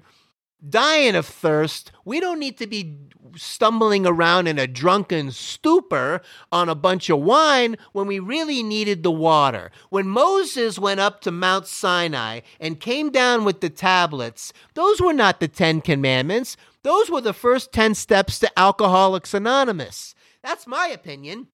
dying 0.68 1.16
of 1.16 1.26
thirst. 1.26 1.92
We 2.06 2.20
don't 2.20 2.40
need 2.40 2.58
to 2.60 2.68
be 2.68 2.98
stumbling 3.36 4.06
around 4.06 4.48
in 4.48 4.60
a 4.60 4.68
drunken 4.68 5.32
stupor 5.32 6.22
on 6.52 6.70
a 6.70 6.76
bunch 6.76 7.10
of 7.10 7.20
wine 7.20 7.78
when 7.94 8.08
we 8.08 8.20
really 8.20 8.62
needed 8.62 9.04
the 9.04 9.12
water. 9.12 9.72
When 9.90 10.08
Moses 10.08 10.78
went 10.78 11.00
up 11.00 11.22
to 11.22 11.32
Mount 11.32 11.68
Sinai 11.68 12.42
and 12.60 12.80
came 12.80 13.10
down 13.10 13.46
with 13.46 13.62
the 13.62 13.70
tablets, 13.70 14.54
those 14.74 15.02
were 15.02 15.14
not 15.14 15.40
the 15.40 15.48
Ten 15.48 15.82
Commandments. 15.82 16.58
Those 16.84 17.10
were 17.10 17.22
the 17.22 17.34
first 17.34 17.72
10 17.72 17.96
steps 17.96 18.40
to 18.40 18.60
Alcoholics 18.60 19.34
Anonymous. 19.34 20.16
That's 20.44 20.68
my 20.68 20.88
opinion. 20.88 21.48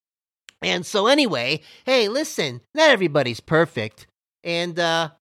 And 0.61 0.85
so, 0.85 1.07
anyway, 1.07 1.61
hey, 1.85 2.07
listen, 2.07 2.61
not 2.73 2.89
everybody's 2.89 3.39
perfect. 3.39 4.07
And, 4.43 4.79
uh, 4.79 5.11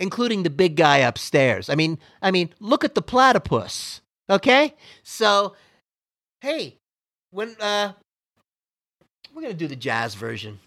including 0.00 0.42
the 0.42 0.50
big 0.50 0.76
guy 0.76 0.98
upstairs. 0.98 1.68
I 1.68 1.74
mean, 1.74 1.98
I 2.22 2.30
mean, 2.30 2.50
look 2.60 2.84
at 2.84 2.94
the 2.94 3.02
platypus. 3.02 4.00
Okay? 4.30 4.74
So, 5.02 5.54
hey, 6.40 6.78
when 7.30 7.56
uh 7.60 7.92
we're 9.34 9.48
to 9.48 9.54
do 9.54 9.68
the 9.68 9.76
jazz 9.76 10.14
version. 10.14 10.58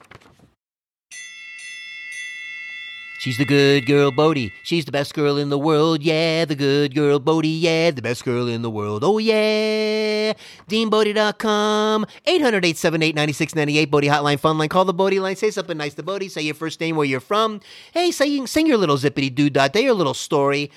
She's 3.21 3.37
the 3.37 3.45
good 3.45 3.85
girl, 3.85 4.09
Bodie. 4.09 4.51
She's 4.63 4.85
the 4.85 4.91
best 4.91 5.13
girl 5.13 5.37
in 5.37 5.49
the 5.49 5.59
world. 5.59 6.01
Yeah, 6.01 6.43
the 6.45 6.55
good 6.55 6.95
girl, 6.95 7.19
Bodie. 7.19 7.49
Yeah, 7.49 7.91
the 7.91 8.01
best 8.01 8.25
girl 8.25 8.47
in 8.47 8.63
the 8.63 8.69
world. 8.71 9.03
Oh, 9.03 9.19
yeah. 9.19 10.33
DeanBodie.com. 10.67 12.07
800 12.25 12.65
878 12.65 13.13
9698. 13.13 13.91
Bodie 13.91 14.07
Hotline, 14.07 14.39
Fun 14.39 14.57
Line. 14.57 14.69
Call 14.69 14.85
the 14.85 14.93
Bodie 14.93 15.19
line. 15.19 15.35
Say 15.35 15.51
something 15.51 15.77
nice 15.77 15.93
to 15.93 16.01
Bodie. 16.01 16.29
Say 16.29 16.41
your 16.41 16.55
first 16.55 16.79
name, 16.81 16.95
where 16.95 17.05
you're 17.05 17.19
from. 17.19 17.61
Hey, 17.93 18.09
say, 18.09 18.25
you 18.25 18.39
can 18.39 18.47
sing 18.47 18.65
your 18.65 18.77
little 18.77 18.97
zippity 18.97 19.35
doo 19.35 19.51
dah. 19.51 19.67
Day 19.67 19.83
your 19.83 19.93
little 19.93 20.15
story. 20.15 20.71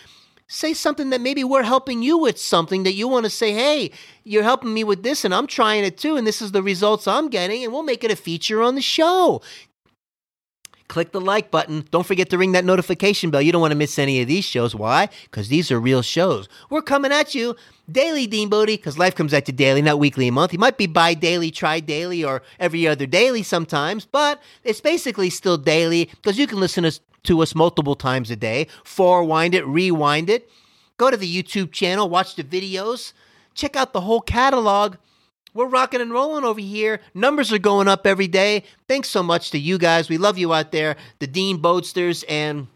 Say 0.46 0.74
something 0.74 1.08
that 1.08 1.22
maybe 1.22 1.44
we're 1.44 1.62
helping 1.62 2.02
you 2.02 2.18
with 2.18 2.38
something 2.38 2.82
that 2.82 2.92
you 2.92 3.08
want 3.08 3.24
to 3.24 3.30
say, 3.30 3.54
hey, 3.54 3.90
you're 4.22 4.42
helping 4.42 4.74
me 4.74 4.84
with 4.84 5.02
this 5.02 5.24
and 5.24 5.34
I'm 5.34 5.46
trying 5.46 5.84
it 5.84 5.96
too, 5.96 6.16
and 6.18 6.26
this 6.26 6.42
is 6.42 6.52
the 6.52 6.62
results 6.62 7.08
I'm 7.08 7.30
getting, 7.30 7.64
and 7.64 7.72
we'll 7.72 7.82
make 7.82 8.04
it 8.04 8.10
a 8.10 8.16
feature 8.16 8.60
on 8.60 8.74
the 8.74 8.82
show 8.82 9.40
click 10.88 11.12
the 11.12 11.20
like 11.20 11.50
button. 11.50 11.86
Don't 11.90 12.06
forget 12.06 12.30
to 12.30 12.38
ring 12.38 12.52
that 12.52 12.64
notification 12.64 13.30
bell. 13.30 13.42
You 13.42 13.52
don't 13.52 13.60
want 13.60 13.72
to 13.72 13.76
miss 13.76 13.98
any 13.98 14.20
of 14.20 14.28
these 14.28 14.44
shows. 14.44 14.74
Why? 14.74 15.08
Because 15.24 15.48
these 15.48 15.70
are 15.70 15.80
real 15.80 16.02
shows. 16.02 16.48
We're 16.70 16.82
coming 16.82 17.12
at 17.12 17.34
you 17.34 17.56
daily, 17.90 18.26
Dean 18.26 18.48
Bodie, 18.48 18.76
because 18.76 18.98
life 18.98 19.14
comes 19.14 19.32
at 19.32 19.48
you 19.48 19.54
daily, 19.54 19.82
not 19.82 19.98
weekly 19.98 20.28
a 20.28 20.32
month. 20.32 20.52
You 20.52 20.58
might 20.58 20.78
be 20.78 20.86
bi 20.86 21.14
daily, 21.14 21.50
tri 21.50 21.80
daily, 21.80 22.24
or 22.24 22.42
every 22.60 22.86
other 22.86 23.06
daily 23.06 23.42
sometimes, 23.42 24.04
but 24.04 24.42
it's 24.62 24.80
basically 24.80 25.30
still 25.30 25.56
daily 25.56 26.06
because 26.06 26.38
you 26.38 26.46
can 26.46 26.60
listen 26.60 26.88
to 27.24 27.40
us 27.40 27.54
multiple 27.54 27.94
times 27.94 28.30
a 28.30 28.36
day, 28.36 28.66
forwind 28.84 29.54
it, 29.54 29.66
rewind 29.66 30.28
it. 30.28 30.48
Go 30.96 31.10
to 31.10 31.16
the 31.16 31.42
YouTube 31.42 31.72
channel, 31.72 32.08
watch 32.08 32.36
the 32.36 32.44
videos, 32.44 33.12
check 33.54 33.74
out 33.74 33.92
the 33.92 34.02
whole 34.02 34.20
catalog 34.20 34.96
we're 35.54 35.66
rocking 35.66 36.00
and 36.00 36.12
rolling 36.12 36.44
over 36.44 36.60
here. 36.60 37.00
Numbers 37.14 37.52
are 37.52 37.58
going 37.58 37.88
up 37.88 38.06
every 38.06 38.28
day. 38.28 38.64
Thanks 38.88 39.08
so 39.08 39.22
much 39.22 39.50
to 39.52 39.58
you 39.58 39.78
guys. 39.78 40.08
We 40.08 40.18
love 40.18 40.36
you 40.36 40.52
out 40.52 40.72
there, 40.72 40.96
the 41.20 41.26
Dean 41.26 41.58
Boatsters, 41.58 42.24
and 42.28 42.66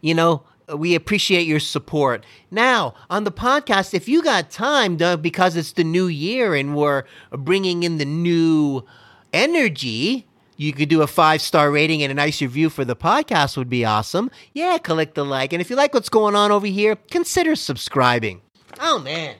you 0.00 0.14
know, 0.14 0.44
we 0.76 0.94
appreciate 0.94 1.46
your 1.46 1.60
support. 1.60 2.24
Now, 2.50 2.94
on 3.10 3.24
the 3.24 3.32
podcast, 3.32 3.94
if 3.94 4.08
you 4.08 4.22
got 4.22 4.50
time, 4.50 4.96
because 5.20 5.56
it's 5.56 5.72
the 5.72 5.84
new 5.84 6.06
year 6.06 6.54
and 6.54 6.76
we're 6.76 7.04
bringing 7.30 7.82
in 7.82 7.98
the 7.98 8.04
new 8.04 8.84
energy, 9.32 10.26
you 10.56 10.72
could 10.72 10.88
do 10.88 11.02
a 11.02 11.06
five 11.06 11.40
star 11.40 11.70
rating 11.70 12.02
and 12.02 12.10
a 12.10 12.14
nice 12.14 12.40
review 12.40 12.70
for 12.70 12.84
the 12.84 12.96
podcast 12.96 13.56
would 13.56 13.70
be 13.70 13.84
awesome. 13.84 14.30
Yeah, 14.52 14.78
collect 14.78 15.14
the 15.14 15.24
like. 15.24 15.52
And 15.52 15.60
if 15.60 15.70
you 15.70 15.76
like 15.76 15.94
what's 15.94 16.08
going 16.08 16.36
on 16.36 16.52
over 16.52 16.66
here, 16.66 16.96
consider 17.10 17.56
subscribing. 17.56 18.42
Oh 18.80 18.98
man. 18.98 19.36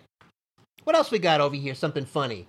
What 0.84 0.96
else 0.96 1.10
we 1.10 1.18
got 1.18 1.40
over 1.40 1.54
here? 1.54 1.74
Something 1.74 2.04
funny. 2.04 2.48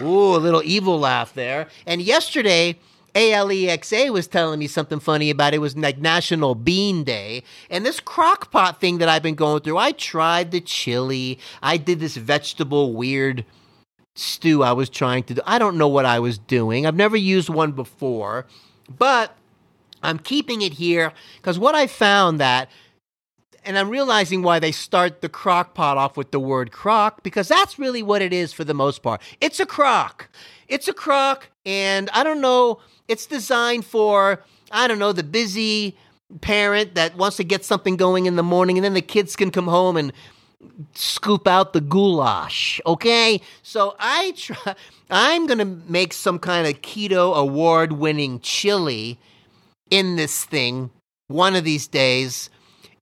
Ooh, 0.00 0.34
a 0.34 0.38
little 0.38 0.62
evil 0.64 0.98
laugh 0.98 1.34
there. 1.34 1.68
And 1.86 2.00
yesterday, 2.00 2.78
ALEXA 3.14 4.10
was 4.10 4.26
telling 4.26 4.58
me 4.58 4.66
something 4.66 4.98
funny 4.98 5.30
about 5.30 5.52
it. 5.52 5.56
it 5.56 5.60
was 5.60 5.76
like 5.76 5.98
National 5.98 6.54
Bean 6.54 7.04
Day. 7.04 7.42
And 7.68 7.84
this 7.84 8.00
crock 8.00 8.50
pot 8.50 8.80
thing 8.80 8.98
that 8.98 9.08
I've 9.08 9.22
been 9.22 9.34
going 9.34 9.60
through, 9.60 9.76
I 9.78 9.92
tried 9.92 10.50
the 10.50 10.60
chili. 10.60 11.38
I 11.62 11.76
did 11.76 12.00
this 12.00 12.16
vegetable 12.16 12.94
weird 12.94 13.44
stew 14.14 14.62
I 14.62 14.72
was 14.72 14.88
trying 14.88 15.24
to 15.24 15.34
do. 15.34 15.40
I 15.46 15.58
don't 15.58 15.78
know 15.78 15.88
what 15.88 16.04
I 16.04 16.18
was 16.18 16.38
doing. 16.38 16.86
I've 16.86 16.96
never 16.96 17.16
used 17.16 17.48
one 17.48 17.72
before, 17.72 18.46
but 18.88 19.36
I'm 20.02 20.18
keeping 20.18 20.62
it 20.62 20.74
here 20.74 21.12
because 21.36 21.58
what 21.58 21.74
I 21.74 21.86
found 21.86 22.40
that 22.40 22.70
and 23.64 23.78
I'm 23.78 23.88
realizing 23.88 24.42
why 24.42 24.58
they 24.58 24.72
start 24.72 25.20
the 25.20 25.28
crock 25.28 25.74
pot 25.74 25.96
off 25.96 26.16
with 26.16 26.30
the 26.30 26.40
word 26.40 26.72
crock 26.72 27.22
because 27.22 27.48
that's 27.48 27.78
really 27.78 28.02
what 28.02 28.22
it 28.22 28.32
is 28.32 28.52
for 28.52 28.64
the 28.64 28.74
most 28.74 29.02
part. 29.02 29.20
It's 29.40 29.60
a 29.60 29.66
crock. 29.66 30.28
It's 30.68 30.88
a 30.88 30.92
crock, 30.92 31.50
and 31.66 32.08
I 32.14 32.24
don't 32.24 32.40
know, 32.40 32.80
it's 33.06 33.26
designed 33.26 33.84
for, 33.84 34.42
I 34.70 34.88
don't 34.88 34.98
know, 34.98 35.12
the 35.12 35.22
busy 35.22 35.96
parent 36.40 36.94
that 36.94 37.16
wants 37.16 37.36
to 37.36 37.44
get 37.44 37.64
something 37.64 37.96
going 37.96 38.24
in 38.26 38.36
the 38.36 38.42
morning, 38.42 38.78
and 38.78 38.84
then 38.84 38.94
the 38.94 39.02
kids 39.02 39.36
can 39.36 39.50
come 39.50 39.66
home 39.66 39.98
and 39.98 40.12
scoop 40.94 41.46
out 41.46 41.72
the 41.72 41.80
goulash. 41.80 42.80
Okay, 42.86 43.40
so 43.62 43.94
I 43.98 44.32
try. 44.36 44.74
I'm 45.10 45.46
gonna 45.46 45.64
make 45.64 46.14
some 46.14 46.38
kind 46.38 46.66
of 46.66 46.80
keto 46.80 47.36
award-winning 47.36 48.40
chili 48.40 49.18
in 49.90 50.16
this 50.16 50.44
thing 50.44 50.90
one 51.26 51.54
of 51.54 51.64
these 51.64 51.86
days 51.86 52.48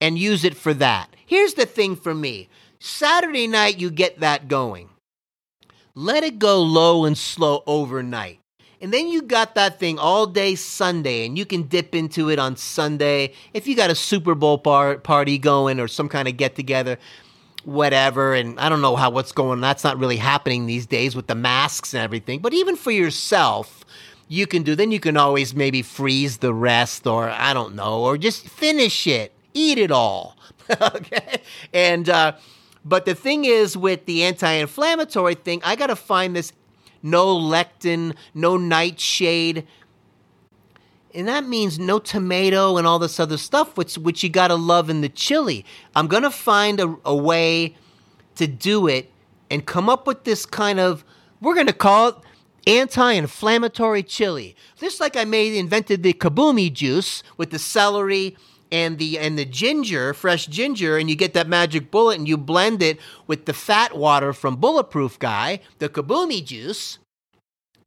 and 0.00 0.18
use 0.18 0.44
it 0.44 0.56
for 0.56 0.74
that. 0.74 1.14
Here's 1.26 1.54
the 1.54 1.66
thing 1.66 1.96
for 1.96 2.14
me 2.14 2.48
Saturday 2.78 3.46
night, 3.46 3.78
you 3.78 3.90
get 3.90 4.20
that 4.20 4.48
going. 4.48 4.88
Let 5.94 6.24
it 6.24 6.38
go 6.38 6.62
low 6.62 7.04
and 7.04 7.16
slow 7.16 7.62
overnight. 7.66 8.38
And 8.80 8.94
then 8.94 9.08
you 9.08 9.20
got 9.20 9.54
that 9.56 9.78
thing 9.78 9.98
all 9.98 10.26
day 10.26 10.54
Sunday, 10.54 11.26
and 11.26 11.36
you 11.36 11.44
can 11.44 11.64
dip 11.64 11.94
into 11.94 12.30
it 12.30 12.38
on 12.38 12.56
Sunday. 12.56 13.34
If 13.52 13.66
you 13.66 13.76
got 13.76 13.90
a 13.90 13.94
Super 13.94 14.34
Bowl 14.34 14.56
par- 14.56 14.96
party 14.96 15.36
going 15.36 15.78
or 15.78 15.86
some 15.86 16.08
kind 16.08 16.26
of 16.26 16.38
get 16.38 16.56
together, 16.56 16.96
whatever. 17.64 18.32
And 18.32 18.58
I 18.58 18.70
don't 18.70 18.80
know 18.80 18.96
how 18.96 19.10
what's 19.10 19.32
going. 19.32 19.60
That's 19.60 19.84
not 19.84 19.98
really 19.98 20.16
happening 20.16 20.64
these 20.64 20.86
days 20.86 21.14
with 21.14 21.26
the 21.26 21.34
masks 21.34 21.92
and 21.92 22.02
everything. 22.02 22.40
But 22.40 22.54
even 22.54 22.76
for 22.76 22.90
yourself, 22.90 23.84
you 24.28 24.46
can 24.46 24.62
do, 24.62 24.74
then 24.74 24.92
you 24.92 25.00
can 25.00 25.18
always 25.18 25.54
maybe 25.54 25.82
freeze 25.82 26.38
the 26.38 26.54
rest 26.54 27.06
or 27.06 27.28
I 27.28 27.52
don't 27.52 27.74
know, 27.74 28.00
or 28.00 28.16
just 28.16 28.48
finish 28.48 29.06
it 29.06 29.34
eat 29.54 29.78
it 29.78 29.90
all. 29.90 30.36
okay? 30.80 31.42
And, 31.72 32.08
uh, 32.08 32.36
but 32.84 33.04
the 33.04 33.14
thing 33.14 33.44
is 33.44 33.76
with 33.76 34.06
the 34.06 34.22
anti 34.24 34.50
inflammatory 34.50 35.34
thing, 35.34 35.60
I 35.64 35.76
got 35.76 35.88
to 35.88 35.96
find 35.96 36.34
this 36.34 36.52
no 37.02 37.36
lectin, 37.36 38.14
no 38.34 38.56
nightshade. 38.56 39.66
And 41.12 41.26
that 41.26 41.44
means 41.44 41.78
no 41.78 41.98
tomato 41.98 42.76
and 42.76 42.86
all 42.86 42.98
this 42.98 43.18
other 43.18 43.36
stuff, 43.36 43.76
which, 43.76 43.96
which 43.98 44.22
you 44.22 44.28
got 44.28 44.48
to 44.48 44.54
love 44.54 44.88
in 44.88 45.00
the 45.00 45.08
chili. 45.08 45.64
I'm 45.96 46.06
going 46.06 46.22
to 46.22 46.30
find 46.30 46.78
a, 46.78 46.96
a 47.04 47.16
way 47.16 47.76
to 48.36 48.46
do 48.46 48.86
it 48.86 49.10
and 49.50 49.66
come 49.66 49.88
up 49.88 50.06
with 50.06 50.24
this 50.24 50.46
kind 50.46 50.78
of, 50.78 51.04
we're 51.40 51.54
going 51.54 51.66
to 51.66 51.72
call 51.72 52.08
it 52.08 52.14
anti-inflammatory 52.66 54.04
chili. 54.04 54.54
Just 54.76 55.00
like 55.00 55.16
I 55.16 55.24
made 55.24 55.54
invented 55.54 56.02
the 56.02 56.12
kabumi 56.12 56.72
juice 56.72 57.22
with 57.36 57.50
the 57.50 57.58
celery 57.58 58.36
and 58.72 58.98
the 58.98 59.18
and 59.18 59.38
the 59.38 59.44
ginger, 59.44 60.14
fresh 60.14 60.46
ginger, 60.46 60.96
and 60.98 61.10
you 61.10 61.16
get 61.16 61.34
that 61.34 61.48
magic 61.48 61.90
bullet 61.90 62.18
and 62.18 62.28
you 62.28 62.36
blend 62.36 62.82
it 62.82 62.98
with 63.26 63.46
the 63.46 63.52
fat 63.52 63.96
water 63.96 64.32
from 64.32 64.56
Bulletproof 64.56 65.18
Guy, 65.18 65.60
the 65.78 65.88
kabumi 65.88 66.44
juice. 66.44 66.98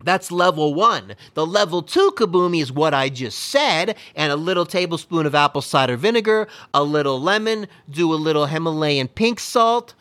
That's 0.04 0.32
level 0.32 0.74
one. 0.74 1.16
The 1.34 1.46
level 1.46 1.82
two 1.82 2.12
kabumi 2.18 2.62
is 2.62 2.72
what 2.72 2.94
I 2.94 3.08
just 3.08 3.40
said, 3.40 3.96
and 4.16 4.32
a 4.32 4.36
little 4.36 4.66
tablespoon 4.66 5.26
of 5.26 5.34
apple 5.34 5.62
cider 5.62 5.96
vinegar, 5.96 6.48
a 6.74 6.84
little 6.84 7.22
lemon, 7.22 7.68
do 7.90 8.14
a 8.14 8.16
little 8.16 8.48
Himalayan 8.48 9.08
pink 9.08 9.40
salt, 9.40 9.94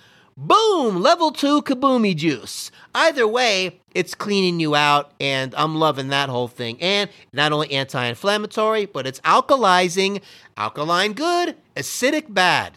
Boom! 0.44 1.00
Level 1.00 1.30
2 1.30 1.62
Kaboomy 1.62 2.16
Juice. 2.16 2.72
Either 2.96 3.28
way, 3.28 3.78
it's 3.94 4.12
cleaning 4.12 4.58
you 4.58 4.74
out, 4.74 5.12
and 5.20 5.54
I'm 5.54 5.76
loving 5.76 6.08
that 6.08 6.28
whole 6.28 6.48
thing. 6.48 6.82
And 6.82 7.08
not 7.32 7.52
only 7.52 7.70
anti 7.70 8.04
inflammatory, 8.06 8.86
but 8.86 9.06
it's 9.06 9.20
alkalizing, 9.20 10.20
alkaline 10.56 11.12
good, 11.12 11.54
acidic 11.76 12.34
bad. 12.34 12.72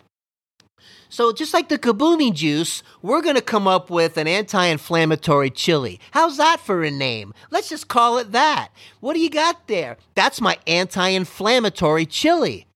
So, 1.10 1.34
just 1.34 1.56
like 1.56 1.70
the 1.70 1.80
kaboomy 1.80 2.32
juice, 2.32 2.84
we're 3.02 3.24
going 3.24 3.36
to 3.36 3.42
come 3.42 3.68
up 3.68 3.90
with 3.90 4.18
an 4.18 4.28
anti 4.28 4.66
inflammatory 4.66 5.50
chili. 5.50 6.00
How's 6.12 6.38
that 6.38 6.60
for 6.60 6.84
a 6.84 6.92
name? 6.92 7.34
Let's 7.50 7.70
just 7.70 7.88
call 7.88 8.20
it 8.20 8.32
that. 8.32 8.70
What 9.00 9.16
do 9.16 9.20
you 9.20 9.32
got 9.32 9.68
there? 9.68 9.98
That's 10.14 10.40
my 10.40 10.60
anti 10.68 11.08
inflammatory 11.08 12.06
chili. 12.06 12.68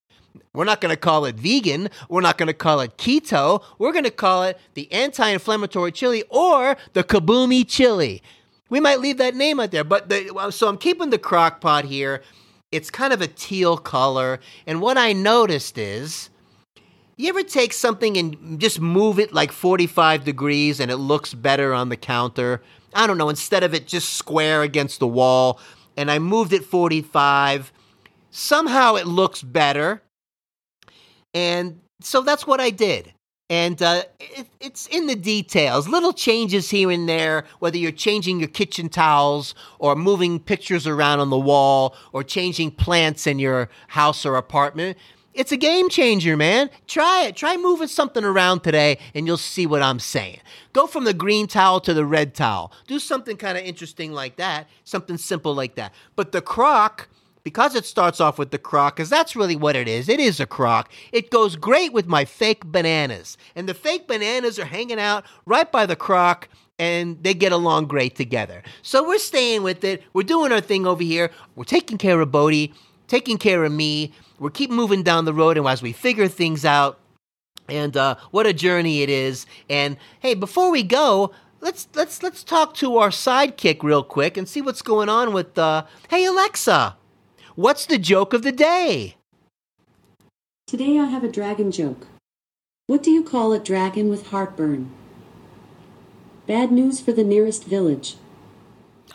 We're 0.60 0.66
not 0.66 0.82
going 0.82 0.94
to 0.94 1.00
call 1.00 1.24
it 1.24 1.36
vegan. 1.36 1.88
We're 2.10 2.20
not 2.20 2.38
going 2.38 2.48
to 2.48 2.54
call 2.54 2.82
it 2.82 2.98
keto. 2.98 3.64
We're 3.78 3.94
going 3.94 4.04
to 4.04 4.12
call 4.12 4.44
it 4.44 4.60
the 4.74 4.92
anti 4.92 5.30
inflammatory 5.30 5.94
chili 5.94 6.26
or 6.30 6.76
the 6.92 7.02
kaboomy 7.02 7.66
chili. 7.66 8.22
We 8.70 8.82
might 8.82 9.00
leave 9.00 9.20
that 9.20 9.36
name 9.36 9.62
out 9.62 9.72
there, 9.72 9.86
but 9.86 10.10
the, 10.10 10.50
so 10.52 10.68
I'm 10.68 10.78
keeping 10.78 11.12
the 11.12 11.18
crock 11.18 11.62
pot 11.62 11.86
here. 11.86 12.22
It's 12.74 12.90
kind 12.90 13.14
of 13.14 13.22
a 13.22 13.28
teal 13.28 13.78
color. 13.78 14.42
And 14.68 14.82
what 14.82 14.98
I 14.98 15.14
noticed 15.14 15.78
is 15.78 16.30
you 17.16 17.30
ever 17.30 17.44
take 17.44 17.72
something 17.72 18.18
and 18.18 18.60
just 18.60 18.82
move 18.82 19.18
it 19.18 19.32
like 19.32 19.54
45 19.54 20.26
degrees 20.26 20.82
and 20.82 20.92
it 20.92 20.98
looks 20.98 21.34
better 21.34 21.74
on 21.74 21.88
the 21.88 21.96
counter? 21.96 22.62
I 22.94 23.08
don't 23.08 23.18
know, 23.18 23.30
instead 23.30 23.64
of 23.64 23.74
it 23.74 23.88
just 23.88 24.16
square 24.16 24.64
against 24.64 25.00
the 25.00 25.08
wall, 25.08 25.58
and 25.96 26.12
I 26.12 26.20
moved 26.20 26.52
it 26.52 26.66
45. 26.66 27.72
Somehow 28.30 28.96
it 28.96 29.08
looks 29.08 29.42
better. 29.42 30.02
And 31.34 31.80
so 32.02 32.22
that's 32.22 32.48
what 32.48 32.60
I 32.60 32.70
did. 32.70 33.14
And 33.52 33.82
uh, 33.82 34.04
it, 34.20 34.48
it's 34.60 34.86
in 34.88 35.08
the 35.08 35.16
details, 35.16 35.88
little 35.88 36.14
changes 36.14 36.70
here 36.70 36.92
and 36.92 37.10
there, 37.10 37.46
whether 37.58 37.78
you're 37.78 37.92
changing 37.92 38.40
your 38.40 38.48
kitchen 38.48 38.90
towels 38.90 39.56
or 39.80 39.96
moving 39.96 40.40
pictures 40.40 40.86
around 40.86 41.20
on 41.20 41.32
the 41.32 41.40
wall 41.40 41.96
or 42.14 42.24
changing 42.24 42.72
plants 42.72 43.26
in 43.26 43.40
your 43.40 43.70
house 43.88 44.24
or 44.24 44.36
apartment. 44.36 44.98
It's 45.34 45.52
a 45.52 45.58
game 45.58 45.90
changer, 45.90 46.38
man. 46.38 46.70
Try 46.86 47.24
it. 47.24 47.36
Try 47.36 47.58
moving 47.58 47.88
something 47.88 48.24
around 48.24 48.60
today 48.62 49.00
and 49.16 49.26
you'll 49.26 49.38
see 49.38 49.66
what 49.66 49.82
I'm 49.82 50.00
saying. 50.00 50.42
Go 50.74 50.86
from 50.86 51.06
the 51.06 51.14
green 51.14 51.48
towel 51.48 51.80
to 51.82 51.94
the 51.94 52.06
red 52.06 52.36
towel. 52.36 52.72
Do 52.88 53.00
something 53.00 53.38
kind 53.38 53.58
of 53.58 53.64
interesting 53.64 54.12
like 54.12 54.36
that, 54.36 54.68
something 54.84 55.18
simple 55.18 55.56
like 55.56 55.76
that. 55.76 55.94
But 56.16 56.34
the 56.34 56.42
crock, 56.42 57.10
because 57.44 57.76
it 57.76 57.86
starts 57.86 58.20
off 58.20 58.38
with 58.38 58.52
the 58.52 58.58
crock, 58.58 58.96
because 58.96 59.10
that's 59.10 59.36
really 59.36 59.56
what 59.56 59.76
it 59.76 59.88
is. 59.88 60.10
It 60.10 60.20
is 60.20 60.40
a 60.40 60.46
crock. 60.46 60.92
It 61.12 61.32
goes 61.32 61.56
great 61.56 61.94
with 61.94 62.08
my 62.08 62.26
fake 62.26 62.66
bananas. 62.66 63.38
And 63.56 63.68
the 63.68 63.74
fake 63.74 64.08
bananas 64.08 64.60
are 64.60 64.66
hanging 64.66 65.00
out 65.00 65.26
right 65.46 65.72
by 65.72 65.86
the 65.86 65.96
crock 65.96 66.50
and 66.80 67.22
they 67.24 67.34
get 67.34 67.52
along 67.52 67.86
great 67.86 68.16
together. 68.16 68.64
So 68.82 69.06
we're 69.06 69.20
staying 69.20 69.64
with 69.64 69.84
it. 69.84 70.02
We're 70.14 70.24
doing 70.24 70.52
our 70.52 70.62
thing 70.62 70.88
over 70.88 71.04
here. 71.04 71.30
We're 71.56 71.66
taking 71.66 71.98
care 71.98 72.20
of 72.22 72.32
Bodie, 72.32 72.74
taking 73.08 73.38
care 73.38 73.64
of 73.66 73.72
me. 73.72 74.14
We're 74.40 74.50
keep 74.50 74.72
moving 74.72 75.04
down 75.04 75.26
the 75.26 75.34
road, 75.34 75.58
and 75.58 75.68
as 75.68 75.82
we 75.82 75.92
figure 75.92 76.30
things 76.30 76.64
out, 76.64 76.98
and 77.68 77.96
uh, 77.98 78.16
what 78.32 78.48
a 78.48 78.54
journey 78.54 79.02
it 79.02 79.10
is. 79.10 79.46
And 79.70 79.98
hey, 80.22 80.34
before 80.34 80.72
we 80.72 80.82
go, 80.82 81.32
let's 81.60 81.90
let's 81.94 82.24
let's 82.24 82.44
talk 82.44 82.74
to 82.76 82.98
our 82.98 83.10
sidekick 83.10 83.84
real 83.84 84.04
quick 84.04 84.38
and 84.38 84.48
see 84.48 84.62
what's 84.62 84.82
going 84.82 85.10
on 85.10 85.34
with. 85.34 85.58
Uh, 85.58 85.86
hey 86.10 86.26
Alexa, 86.26 86.96
What's 87.60 87.86
the 87.86 87.98
joke 87.98 88.34
of 88.34 88.44
the 88.44 88.54
day? 88.54 89.18
Today 90.66 90.98
I 90.98 91.08
have 91.08 91.26
a 91.26 91.28
dragon 91.28 91.74
joke. 91.74 92.08
What 92.88 93.04
do 93.04 93.12
you 93.12 93.22
call 93.22 93.52
a 93.52 93.60
dragon 93.60 94.08
with 94.08 94.28
heartburn? 94.28 94.90
Bad 96.48 96.72
news 96.72 97.02
for 97.02 97.12
the 97.12 97.26
nearest 97.26 97.66
village. 97.66 98.16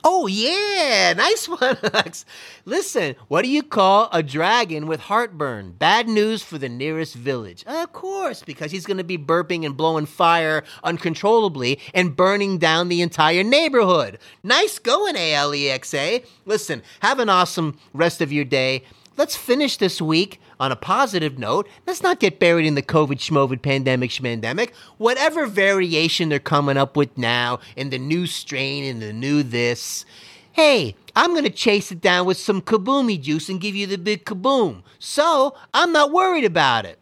Oh, 0.07 0.27
yeah, 0.27 1.15
nice 1.15 1.49
one, 1.49 1.79
Alex. 1.83 2.27
Listen, 2.67 3.17
what 3.29 3.43
do 3.43 3.49
you 3.49 3.63
call 3.63 4.11
a 4.13 4.23
dragon 4.23 4.87
with 4.87 5.01
heartburn? 5.01 5.73
Bad 5.73 6.09
news 6.09 6.43
for 6.43 6.59
the 6.59 6.69
nearest 6.69 7.15
village. 7.15 7.65
Of 7.65 7.93
course, 7.95 8.43
because 8.43 8.71
he's 8.71 8.85
going 8.85 8.99
to 8.99 9.05
be 9.05 9.17
burping 9.17 9.65
and 9.65 9.75
blowing 9.77 10.05
fire 10.05 10.63
uncontrollably 10.83 11.81
and 11.95 12.15
burning 12.15 12.59
down 12.59 12.89
the 12.89 13.01
entire 13.01 13.43
neighborhood. 13.43 14.19
Nice 14.43 14.79
going, 14.79 15.15
ALEXA. 15.15 16.27
Listen, 16.45 16.83
have 17.01 17.19
an 17.19 17.31
awesome 17.31 17.79
rest 17.95 18.21
of 18.21 18.31
your 18.31 18.45
day. 18.45 18.83
Let's 19.17 19.37
finish 19.37 19.77
this 19.77 20.03
week 20.03 20.41
on 20.59 20.73
a 20.73 20.77
positive 20.77 21.39
note. 21.39 21.69
Let's 21.87 22.03
not 22.03 22.19
get 22.19 22.41
buried 22.41 22.67
in 22.67 22.75
the 22.75 22.83
COVID 22.83 23.19
schmovid 23.19 23.63
pandemic 23.63 24.11
schmandemic. 24.11 24.73
Whatever 24.99 25.47
variation 25.47 26.29
they're 26.29 26.41
coming 26.41 26.77
up 26.77 26.97
with 26.97 27.17
now, 27.17 27.61
and 27.77 27.93
the 27.93 27.99
new 27.99 28.27
strain 28.27 28.85
and 28.85 29.01
the 29.01 29.13
new 29.13 29.45
this. 29.45 30.05
Hey, 30.53 30.97
I'm 31.15 31.31
going 31.31 31.45
to 31.45 31.51
chase 31.51 31.93
it 31.93 32.01
down 32.01 32.27
with 32.27 32.39
some 32.39 32.61
kaboomy 32.61 33.21
juice 33.21 33.49
and 33.49 33.61
give 33.61 33.77
you 33.77 33.87
the 33.87 33.99
big 33.99 34.25
kaboom. 34.25 34.83
So 34.99 35.55
I'm 35.73 35.93
not 35.93 36.13
worried 36.13 36.45
about 36.45 36.85
it. 36.85 36.99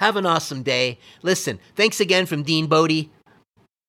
Have 0.00 0.16
an 0.16 0.26
awesome 0.26 0.62
day. 0.62 0.98
Listen, 1.22 1.58
thanks 1.76 2.00
again 2.00 2.24
from 2.24 2.42
Dean 2.42 2.68
Bodie. 2.68 3.10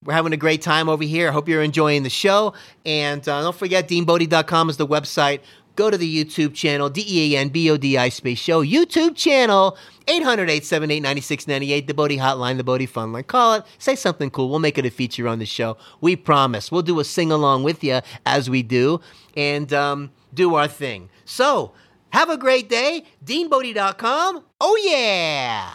We're 0.05 0.13
having 0.13 0.31
a 0.31 0.37
great 0.37 0.61
time 0.61 0.87
over 0.87 1.03
here. 1.03 1.27
I 1.27 1.31
hope 1.33 1.49
you're 1.49 1.61
enjoying 1.61 2.03
the 2.03 2.09
show. 2.09 2.53
And 2.85 3.27
uh, 3.27 3.41
don't 3.41 3.55
forget, 3.55 3.89
deanbodie.com 3.89 4.69
is 4.69 4.77
the 4.77 4.87
website 4.87 5.41
go 5.79 5.89
to 5.89 5.97
the 5.97 6.25
YouTube 6.25 6.53
channel, 6.53 6.89
D 6.89 7.05
E 7.07 7.35
A 7.35 7.39
N 7.39 7.49
B 7.49 7.71
O 7.71 7.77
D 7.77 7.97
I 7.97 8.09
Space 8.09 8.37
Show, 8.37 8.63
YouTube 8.63 9.15
channel, 9.15 9.77
800 10.09 10.49
878 10.49 10.99
9698, 10.99 11.87
the 11.87 11.93
Bodie 11.93 12.17
Hotline, 12.17 12.57
the 12.57 12.65
Bodie 12.65 12.85
Fun 12.85 13.13
Line. 13.13 13.23
Call 13.23 13.53
it, 13.55 13.63
say 13.77 13.95
something 13.95 14.29
cool. 14.29 14.49
We'll 14.49 14.59
make 14.59 14.77
it 14.77 14.85
a 14.85 14.91
feature 14.91 15.27
on 15.27 15.39
the 15.39 15.45
show. 15.45 15.77
We 16.01 16.17
promise. 16.17 16.69
We'll 16.71 16.81
do 16.81 16.99
a 16.99 17.05
sing 17.05 17.31
along 17.31 17.63
with 17.63 17.81
you 17.83 18.01
as 18.25 18.49
we 18.49 18.61
do 18.61 18.99
and 19.37 19.71
um, 19.71 20.11
do 20.33 20.55
our 20.55 20.67
thing. 20.67 21.09
So, 21.23 21.71
have 22.09 22.29
a 22.29 22.37
great 22.37 22.67
day. 22.67 23.05
DeanBodie.com. 23.23 24.43
Oh, 24.59 24.81
yeah. 24.83 25.73